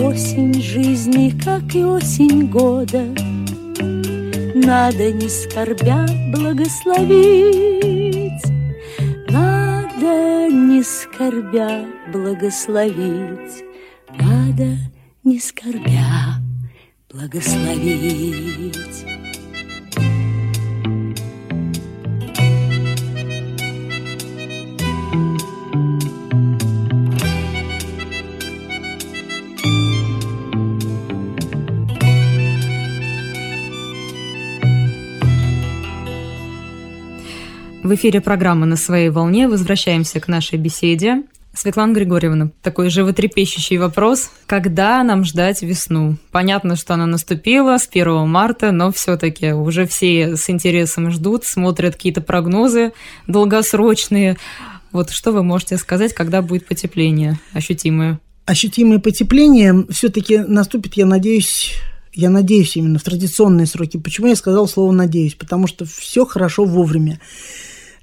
Осень 0.00 0.54
жизни, 0.54 1.34
как 1.44 1.74
и 1.74 1.84
осень 1.84 2.48
года, 2.48 3.04
Надо, 4.54 5.12
не 5.12 5.28
скорбя, 5.28 6.06
благословить. 6.34 8.42
Надо, 9.28 10.48
не 10.50 10.82
скорбя, 10.82 11.84
благословить. 12.12 13.64
Надо, 14.18 14.78
не 15.24 15.38
скорбя, 15.38 16.40
благословить. 17.10 19.11
В 37.82 37.92
эфире 37.96 38.20
программы 38.20 38.64
«На 38.64 38.76
своей 38.76 39.08
волне» 39.10 39.48
возвращаемся 39.48 40.20
к 40.20 40.28
нашей 40.28 40.56
беседе. 40.56 41.24
Светлана 41.52 41.92
Григорьевна, 41.92 42.52
такой 42.62 42.90
животрепещущий 42.90 43.76
вопрос. 43.76 44.30
Когда 44.46 45.02
нам 45.02 45.24
ждать 45.24 45.62
весну? 45.62 46.16
Понятно, 46.30 46.76
что 46.76 46.94
она 46.94 47.06
наступила 47.06 47.76
с 47.78 47.88
1 47.90 48.28
марта, 48.28 48.70
но 48.70 48.92
все-таки 48.92 49.52
уже 49.52 49.88
все 49.88 50.36
с 50.36 50.48
интересом 50.48 51.10
ждут, 51.10 51.44
смотрят 51.44 51.96
какие-то 51.96 52.20
прогнозы 52.20 52.92
долгосрочные. 53.26 54.36
Вот 54.92 55.10
что 55.10 55.32
вы 55.32 55.42
можете 55.42 55.76
сказать, 55.76 56.14
когда 56.14 56.40
будет 56.40 56.68
потепление 56.68 57.40
ощутимое? 57.52 58.20
Ощутимое 58.46 59.00
потепление 59.00 59.86
все-таки 59.90 60.38
наступит, 60.38 60.94
я 60.94 61.04
надеюсь, 61.04 61.74
я 62.12 62.30
надеюсь 62.30 62.76
именно 62.76 63.00
в 63.00 63.02
традиционные 63.02 63.66
сроки. 63.66 63.96
Почему 63.96 64.28
я 64.28 64.36
сказал 64.36 64.68
слово 64.68 64.92
«надеюсь»? 64.92 65.34
Потому 65.34 65.66
что 65.66 65.84
все 65.84 66.24
хорошо 66.24 66.64
вовремя. 66.64 67.18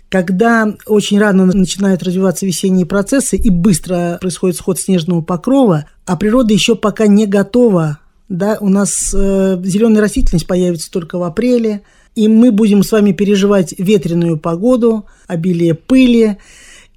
Когда 0.10 0.74
очень 0.88 1.20
рано 1.20 1.46
начинают 1.46 2.02
развиваться 2.02 2.46
весенние 2.46 2.88
процессы 2.88 3.38
и 3.38 3.52
быстро 3.52 4.18
происходит 4.20 4.58
сход 4.58 4.80
снежного 4.80 5.22
покрова, 5.22 5.86
а 6.06 6.18
природа 6.18 6.52
еще 6.52 6.76
пока 6.76 7.06
не 7.06 7.28
готова, 7.28 8.00
да, 8.28 8.58
у 8.60 8.70
нас 8.70 9.14
э, 9.14 9.62
зеленая 9.64 10.02
растительность 10.02 10.48
появится 10.48 10.90
только 10.92 11.20
в 11.20 11.24
апреле, 11.24 11.82
и 12.16 12.28
мы 12.28 12.52
будем 12.52 12.82
с 12.82 12.92
вами 12.92 13.12
переживать 13.12 13.76
ветреную 13.78 14.38
погоду, 14.38 15.06
обилие 15.28 15.76
пыли, 15.76 16.38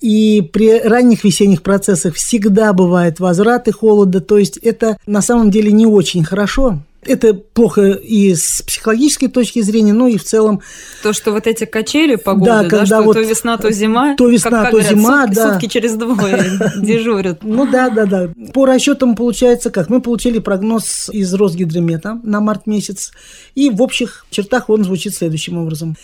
и 0.00 0.40
при 0.52 0.80
ранних 0.80 1.22
весенних 1.22 1.62
процессах 1.62 2.14
всегда 2.14 2.72
бывают 2.72 3.20
возвраты 3.20 3.72
холода, 3.72 4.20
то 4.20 4.38
есть 4.38 4.56
это 4.56 4.96
на 5.06 5.20
самом 5.20 5.50
деле 5.50 5.70
не 5.70 5.86
очень 5.86 6.24
хорошо, 6.24 6.82
Это 7.04 7.34
плохо 7.34 7.92
и 7.92 8.32
с 8.34 8.62
психологической 8.62 9.28
точки 9.28 9.60
зрения, 9.60 9.92
ну 9.92 10.06
и 10.06 10.16
в 10.16 10.24
целом... 10.24 10.60
То, 11.02 11.12
что 11.12 11.32
вот 11.32 11.48
эти 11.48 11.64
качели 11.64 12.14
погоды, 12.14 12.50
да, 12.50 12.60
когда 12.62 12.86
что 12.86 13.02
вот 13.02 13.14
то 13.14 13.20
весна, 13.20 13.58
то 13.58 13.72
зима. 13.72 14.14
То 14.14 14.28
весна, 14.28 14.50
как, 14.50 14.60
как 14.60 14.70
то 14.70 14.76
говорят, 14.76 14.90
зима, 14.90 15.22
сутки, 15.22 15.34
да. 15.34 15.52
Сутки 15.52 15.66
через 15.66 15.94
двое 15.94 16.60
дежурят. 16.76 17.42
Ну 17.42 17.66
да, 17.66 17.90
да, 17.90 18.06
да. 18.06 18.30
По 18.54 18.66
расчетам 18.66 19.16
получается 19.16 19.70
как? 19.70 19.88
Мы 19.88 20.00
получили 20.00 20.38
прогноз 20.38 21.08
из 21.12 21.34
Росгидромета 21.34 22.20
на 22.22 22.40
март 22.40 22.68
месяц, 22.68 23.10
и 23.56 23.68
в 23.68 23.82
общих 23.82 24.24
чертах 24.30 24.70
он 24.70 24.84
звучит 24.84 25.14
следующим 25.14 25.58
образом. 25.58 25.96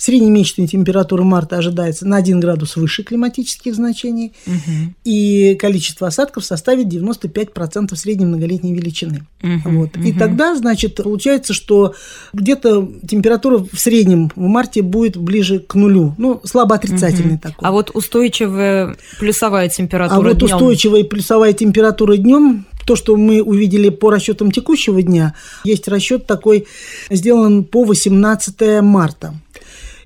Среднемесячная 0.00 0.66
температура 0.66 1.22
марта 1.24 1.58
ожидается 1.58 2.06
на 2.08 2.16
1 2.16 2.40
градус 2.40 2.76
выше 2.76 3.02
климатических 3.02 3.74
значений, 3.74 4.32
Мгм. 4.46 4.96
и 5.04 5.54
количество 5.60 6.06
осадков 6.06 6.42
составит 6.46 6.88
95% 6.88 7.98
средней 7.98 8.24
многолетней 8.24 8.72
величины. 8.72 9.26
Мгм, 9.42 9.78
Вот. 9.78 9.96
И 9.96 10.10
мгм. 10.12 10.18
тогда, 10.18 10.54
значит, 10.56 10.94
получается, 10.96 11.52
что 11.52 11.94
где-то 12.32 12.90
температура 13.06 13.58
в 13.58 13.78
среднем 13.78 14.30
в 14.34 14.40
марте 14.46 14.80
будет 14.80 15.18
ближе 15.18 15.58
к 15.58 15.74
нулю, 15.74 16.14
ну, 16.16 16.40
слабо 16.44 16.76
отрицательный 16.76 17.36
такой. 17.36 17.68
А 17.68 17.70
вот 17.70 17.90
устойчивая 17.92 18.96
плюсовая 19.18 19.68
температура 19.68 20.16
А 20.18 20.22
вот 20.30 20.38
днём? 20.38 20.50
устойчивая 20.54 21.04
плюсовая 21.04 21.52
температура 21.52 22.16
днем, 22.16 22.64
то, 22.86 22.96
что 22.96 23.16
мы 23.16 23.42
увидели 23.42 23.90
по 23.90 24.10
расчетам 24.10 24.50
текущего 24.50 25.02
дня, 25.02 25.34
есть 25.64 25.86
расчет 25.88 26.26
такой, 26.26 26.66
сделан 27.10 27.64
по 27.64 27.84
18 27.84 28.80
марта. 28.80 29.34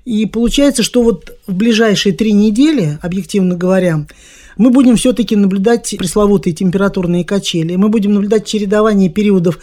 И 0.05 0.27
получается, 0.27 0.83
что 0.83 1.01
вот 1.03 1.35
в 1.47 1.53
ближайшие 1.53 2.13
три 2.13 2.31
недели, 2.31 2.99
объективно 3.01 3.55
говоря, 3.55 4.05
мы 4.55 4.69
будем 4.69 4.95
все-таки 4.95 5.35
наблюдать 5.35 5.95
пресловутые 5.97 6.53
температурные 6.53 7.25
качели, 7.25 7.75
мы 7.75 7.89
будем 7.89 8.13
наблюдать 8.13 8.45
чередование 8.45 9.09
периодов 9.09 9.59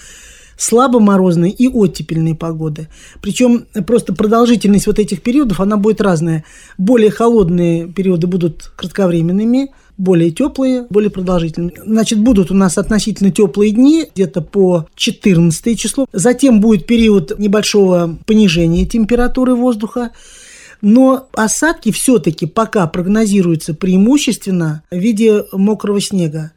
слабо 0.62 1.00
морозной 1.00 1.50
и 1.50 1.68
оттепельной 1.68 2.34
погоды. 2.34 2.88
Причем 3.20 3.66
просто 3.86 4.14
продолжительность 4.14 4.86
вот 4.86 4.98
этих 4.98 5.22
периодов, 5.22 5.60
она 5.60 5.76
будет 5.76 6.00
разная. 6.00 6.44
Более 6.78 7.10
холодные 7.10 7.88
периоды 7.88 8.28
будут 8.28 8.72
кратковременными, 8.76 9.72
более 9.98 10.30
теплые, 10.30 10.86
более 10.88 11.10
продолжительные. 11.10 11.74
Значит, 11.84 12.20
будут 12.20 12.50
у 12.50 12.54
нас 12.54 12.78
относительно 12.78 13.32
теплые 13.32 13.72
дни, 13.72 14.06
где-то 14.14 14.40
по 14.40 14.86
14 14.94 15.78
число. 15.78 16.06
Затем 16.12 16.60
будет 16.60 16.86
период 16.86 17.38
небольшого 17.38 18.18
понижения 18.24 18.86
температуры 18.86 19.54
воздуха. 19.54 20.10
Но 20.80 21.28
осадки 21.32 21.92
все-таки 21.92 22.46
пока 22.46 22.86
прогнозируются 22.88 23.74
преимущественно 23.74 24.82
в 24.90 24.96
виде 24.96 25.44
мокрого 25.52 26.00
снега. 26.00 26.52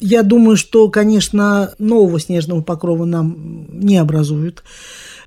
Я 0.00 0.22
думаю, 0.22 0.56
что, 0.56 0.88
конечно, 0.88 1.74
нового 1.78 2.18
снежного 2.18 2.62
покрова 2.62 3.04
нам 3.04 3.66
не 3.70 3.98
образуют. 3.98 4.64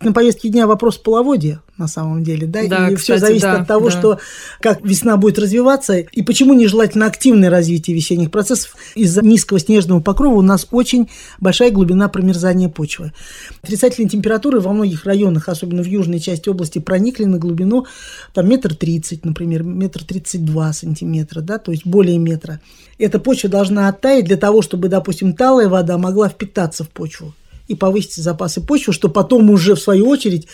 На 0.03 0.13
повестке 0.13 0.49
дня 0.49 0.67
вопрос 0.67 0.97
половодья, 0.97 1.61
на 1.77 1.87
самом 1.87 2.23
деле, 2.23 2.45
да, 2.45 2.67
Да, 2.67 2.89
и 2.89 2.95
все 2.95 3.15
кстати, 3.15 3.19
зависит 3.19 3.43
да, 3.43 3.61
от 3.61 3.67
того, 3.67 3.85
да. 3.85 3.91
что 3.91 4.19
как 4.59 4.83
весна 4.83 5.17
будет 5.17 5.39
развиваться 5.39 5.97
и 5.97 6.21
почему 6.21 6.53
нежелательно 6.53 7.05
активное 7.05 7.49
развитие 7.49 7.95
весенних 7.95 8.31
процессов. 8.31 8.75
Из-за 8.95 9.21
низкого 9.21 9.59
снежного 9.59 9.99
покрова 9.99 10.35
у 10.35 10.41
нас 10.41 10.67
очень 10.71 11.09
большая 11.39 11.71
глубина 11.71 12.09
промерзания 12.09 12.69
почвы. 12.69 13.13
Отрицательные 13.61 14.09
температуры 14.09 14.59
во 14.59 14.73
многих 14.73 15.05
районах, 15.05 15.49
особенно 15.49 15.81
в 15.81 15.87
южной 15.87 16.19
части 16.19 16.49
области, 16.49 16.79
проникли 16.79 17.25
на 17.25 17.37
глубину 17.37 17.85
там 18.33 18.47
метр 18.49 18.75
тридцать, 18.75 19.25
например, 19.25 19.63
метр 19.63 20.03
тридцать 20.03 20.45
два 20.45 20.73
сантиметра, 20.73 21.41
да, 21.41 21.57
то 21.57 21.71
есть 21.71 21.85
более 21.85 22.17
метра. 22.17 22.59
Эта 22.99 23.19
почва 23.19 23.49
должна 23.49 23.87
оттаять 23.87 24.25
для 24.25 24.37
того, 24.37 24.61
чтобы, 24.61 24.89
допустим, 24.89 25.33
талая 25.33 25.69
вода 25.69 25.97
могла 25.97 26.29
впитаться 26.29 26.83
в 26.83 26.89
почву 26.89 27.33
и 27.67 27.75
повысить 27.75 28.15
запасы 28.15 28.61
почвы, 28.61 28.93
что 28.93 29.07
потом 29.09 29.49
уже, 29.49 29.75
в 29.75 29.79
свою 29.79 30.07
очередь, 30.09 30.47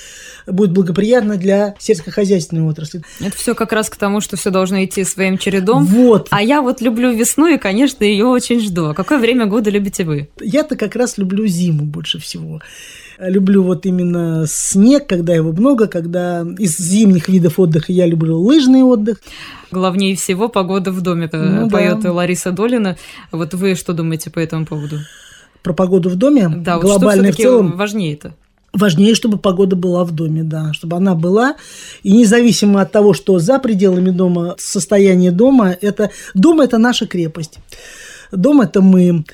будет 0.46 0.72
благоприятно 0.72 1.38
для 1.38 1.76
сельскохозяйственной 1.80 2.64
отрасли. 2.64 3.02
Это 3.20 3.36
все 3.36 3.56
как 3.56 3.72
раз 3.74 3.90
к 3.90 3.96
тому, 3.96 4.22
что 4.22 4.38
все 4.38 4.52
должно 4.52 4.84
идти 4.84 5.04
своим 5.04 5.38
чередом. 5.38 5.86
Вот. 5.86 6.28
А 6.30 6.42
я 6.42 6.62
вот 6.62 6.82
люблю 6.82 7.12
весну 7.12 7.48
и, 7.48 7.58
конечно, 7.58 8.04
ее 8.04 8.26
очень 8.26 8.60
жду. 8.60 8.86
А 8.86 8.94
какое 8.94 9.18
время 9.18 9.48
года 9.48 9.70
любите 9.70 10.04
вы? 10.04 10.30
Я-то 10.40 10.76
как 10.76 10.96
раз 10.96 11.18
люблю 11.18 11.48
зиму 11.48 11.86
больше 11.86 12.20
всего. 12.20 12.62
Люблю 13.20 13.64
вот 13.64 13.86
именно 13.86 14.46
снег, 14.48 15.08
когда 15.08 15.34
его 15.34 15.52
много, 15.52 15.88
когда 15.88 16.46
из 16.58 16.78
зимних 16.78 17.28
видов 17.28 17.60
отдыха 17.60 17.92
я 17.92 18.06
люблю 18.06 18.40
лыжный 18.40 18.84
отдых. 18.84 19.20
Главнее 19.72 20.16
всего 20.16 20.48
погода 20.48 20.92
в 20.92 21.02
доме, 21.02 21.30
Ну 21.34 21.68
да. 21.68 21.78
поет 21.78 22.06
Лариса 22.06 22.52
Долина. 22.52 22.98
Вот 23.32 23.54
вы 23.56 23.76
что 23.76 23.94
думаете 23.94 24.30
по 24.30 24.40
этому 24.40 24.66
поводу? 24.66 25.00
Про 25.64 25.74
погоду 25.74 26.10
в 26.10 26.16
доме, 26.16 26.50
Да, 26.50 26.78
вот 26.78 26.84
глобально 26.86 27.32
что 27.32 27.42
в 27.42 27.44
целом, 27.44 27.78
важнее-то? 27.78 28.34
важнее, 28.74 29.16
чтобы 29.16 29.38
погода 29.38 29.76
была 29.76 30.04
в 30.04 30.12
доме, 30.12 30.44
да, 30.44 30.74
чтобы 30.74 30.98
она 30.98 31.16
была. 31.16 31.56
И 32.04 32.12
независимо 32.12 32.82
от 32.82 32.92
того, 32.92 33.14
что 33.14 33.40
за 33.40 33.60
пределами 33.60 34.10
дома, 34.10 34.56
состояние 34.58 35.32
дома, 35.32 35.76
это 35.82 36.12
дом– 36.34 36.62
это 36.62 36.78
наша 36.78 37.08
крепость. 37.08 37.60
Дом– 38.32 38.62
это 38.62 38.82
мы. 38.82 39.26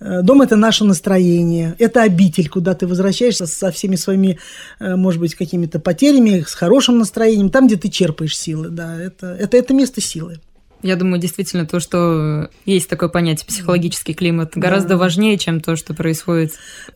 Э, 0.00 0.22
Дом– 0.22 0.42
это 0.42 0.56
наше 0.56 0.84
настроение, 0.84 1.74
это 1.78 2.02
обитель, 2.02 2.48
куда 2.48 2.74
ты 2.74 2.86
возвращаешься 2.86 3.46
со 3.46 3.70
всеми 3.70 3.96
своими, 3.96 4.38
э, 4.78 4.96
может 4.96 5.20
быть, 5.20 5.34
какими-то 5.34 5.78
потерями, 5.78 6.44
с 6.46 6.54
хорошим 6.54 6.98
настроением, 6.98 7.50
там, 7.50 7.66
где 7.66 7.76
ты 7.76 7.88
черпаешь 7.88 8.36
силы, 8.36 8.70
да, 8.70 8.98
это, 8.98 9.26
это, 9.38 9.56
это 9.56 9.74
место 9.74 10.00
силы. 10.00 10.40
Я 10.82 10.96
думаю, 10.96 11.20
действительно, 11.20 11.66
то, 11.66 11.78
что 11.78 12.48
есть 12.64 12.88
такое 12.88 13.08
понятие 13.08 13.46
психологический 13.46 14.14
климат, 14.14 14.52
гораздо 14.54 14.96
важнее, 14.96 15.36
чем 15.36 15.60
то, 15.60 15.76
что 15.76 15.92
происходит. 15.94 16.52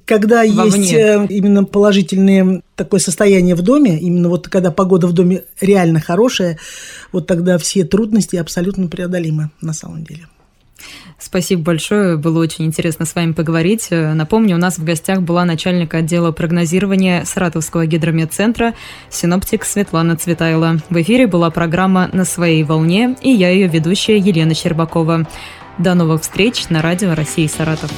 Когда 0.07 0.45
Вовне. 0.45 0.81
есть 0.81 0.93
э, 0.93 1.27
именно 1.29 1.65
положительное 1.65 2.63
такое 2.77 3.01
состояние 3.01 3.55
в 3.55 3.63
доме, 3.63 3.99
именно 3.99 4.29
вот 4.29 4.49
когда 4.49 4.71
погода 4.71 5.07
в 5.07 5.13
доме 5.13 5.45
реально 5.61 6.01
хорошая, 6.01 6.59
вот 7.13 7.27
тогда 7.27 7.59
все 7.59 7.85
трудности 7.85 8.37
абсолютно 8.37 8.89
преодолимы 8.89 9.51
на 9.61 9.73
самом 9.73 10.05
деле. 10.05 10.29
Спасибо 11.19 11.63
большое, 11.63 12.17
было 12.17 12.41
очень 12.41 12.67
интересно 12.67 13.05
с 13.07 13.15
вами 13.15 13.33
поговорить. 13.33 13.89
Э, 13.91 14.13
Напомню, 14.15 14.57
у 14.57 14.59
нас 14.59 14.79
в 14.79 14.85
гостях 14.85 15.23
была 15.23 15.45
начальник 15.45 15.95
отдела 15.95 16.33
прогнозирования 16.33 17.25
Саратовского 17.25 17.87
гидрометцентра 17.87 18.75
синоптик 19.11 19.65
Светлана 19.65 20.17
Цветайла. 20.17 20.79
В 20.91 21.01
эфире 21.01 21.27
была 21.27 21.51
программа 21.51 22.11
«На 22.13 22.25
своей 22.25 22.63
волне» 22.65 23.17
и 23.21 23.31
я 23.31 23.51
ее 23.51 23.69
ведущая 23.69 24.19
Елена 24.19 24.55
Щербакова. 24.55 25.27
До 25.79 25.95
новых 25.95 26.23
встреч 26.23 26.69
на 26.69 26.83
радио 26.83 27.15
России 27.15 27.47
Саратов. 27.47 27.91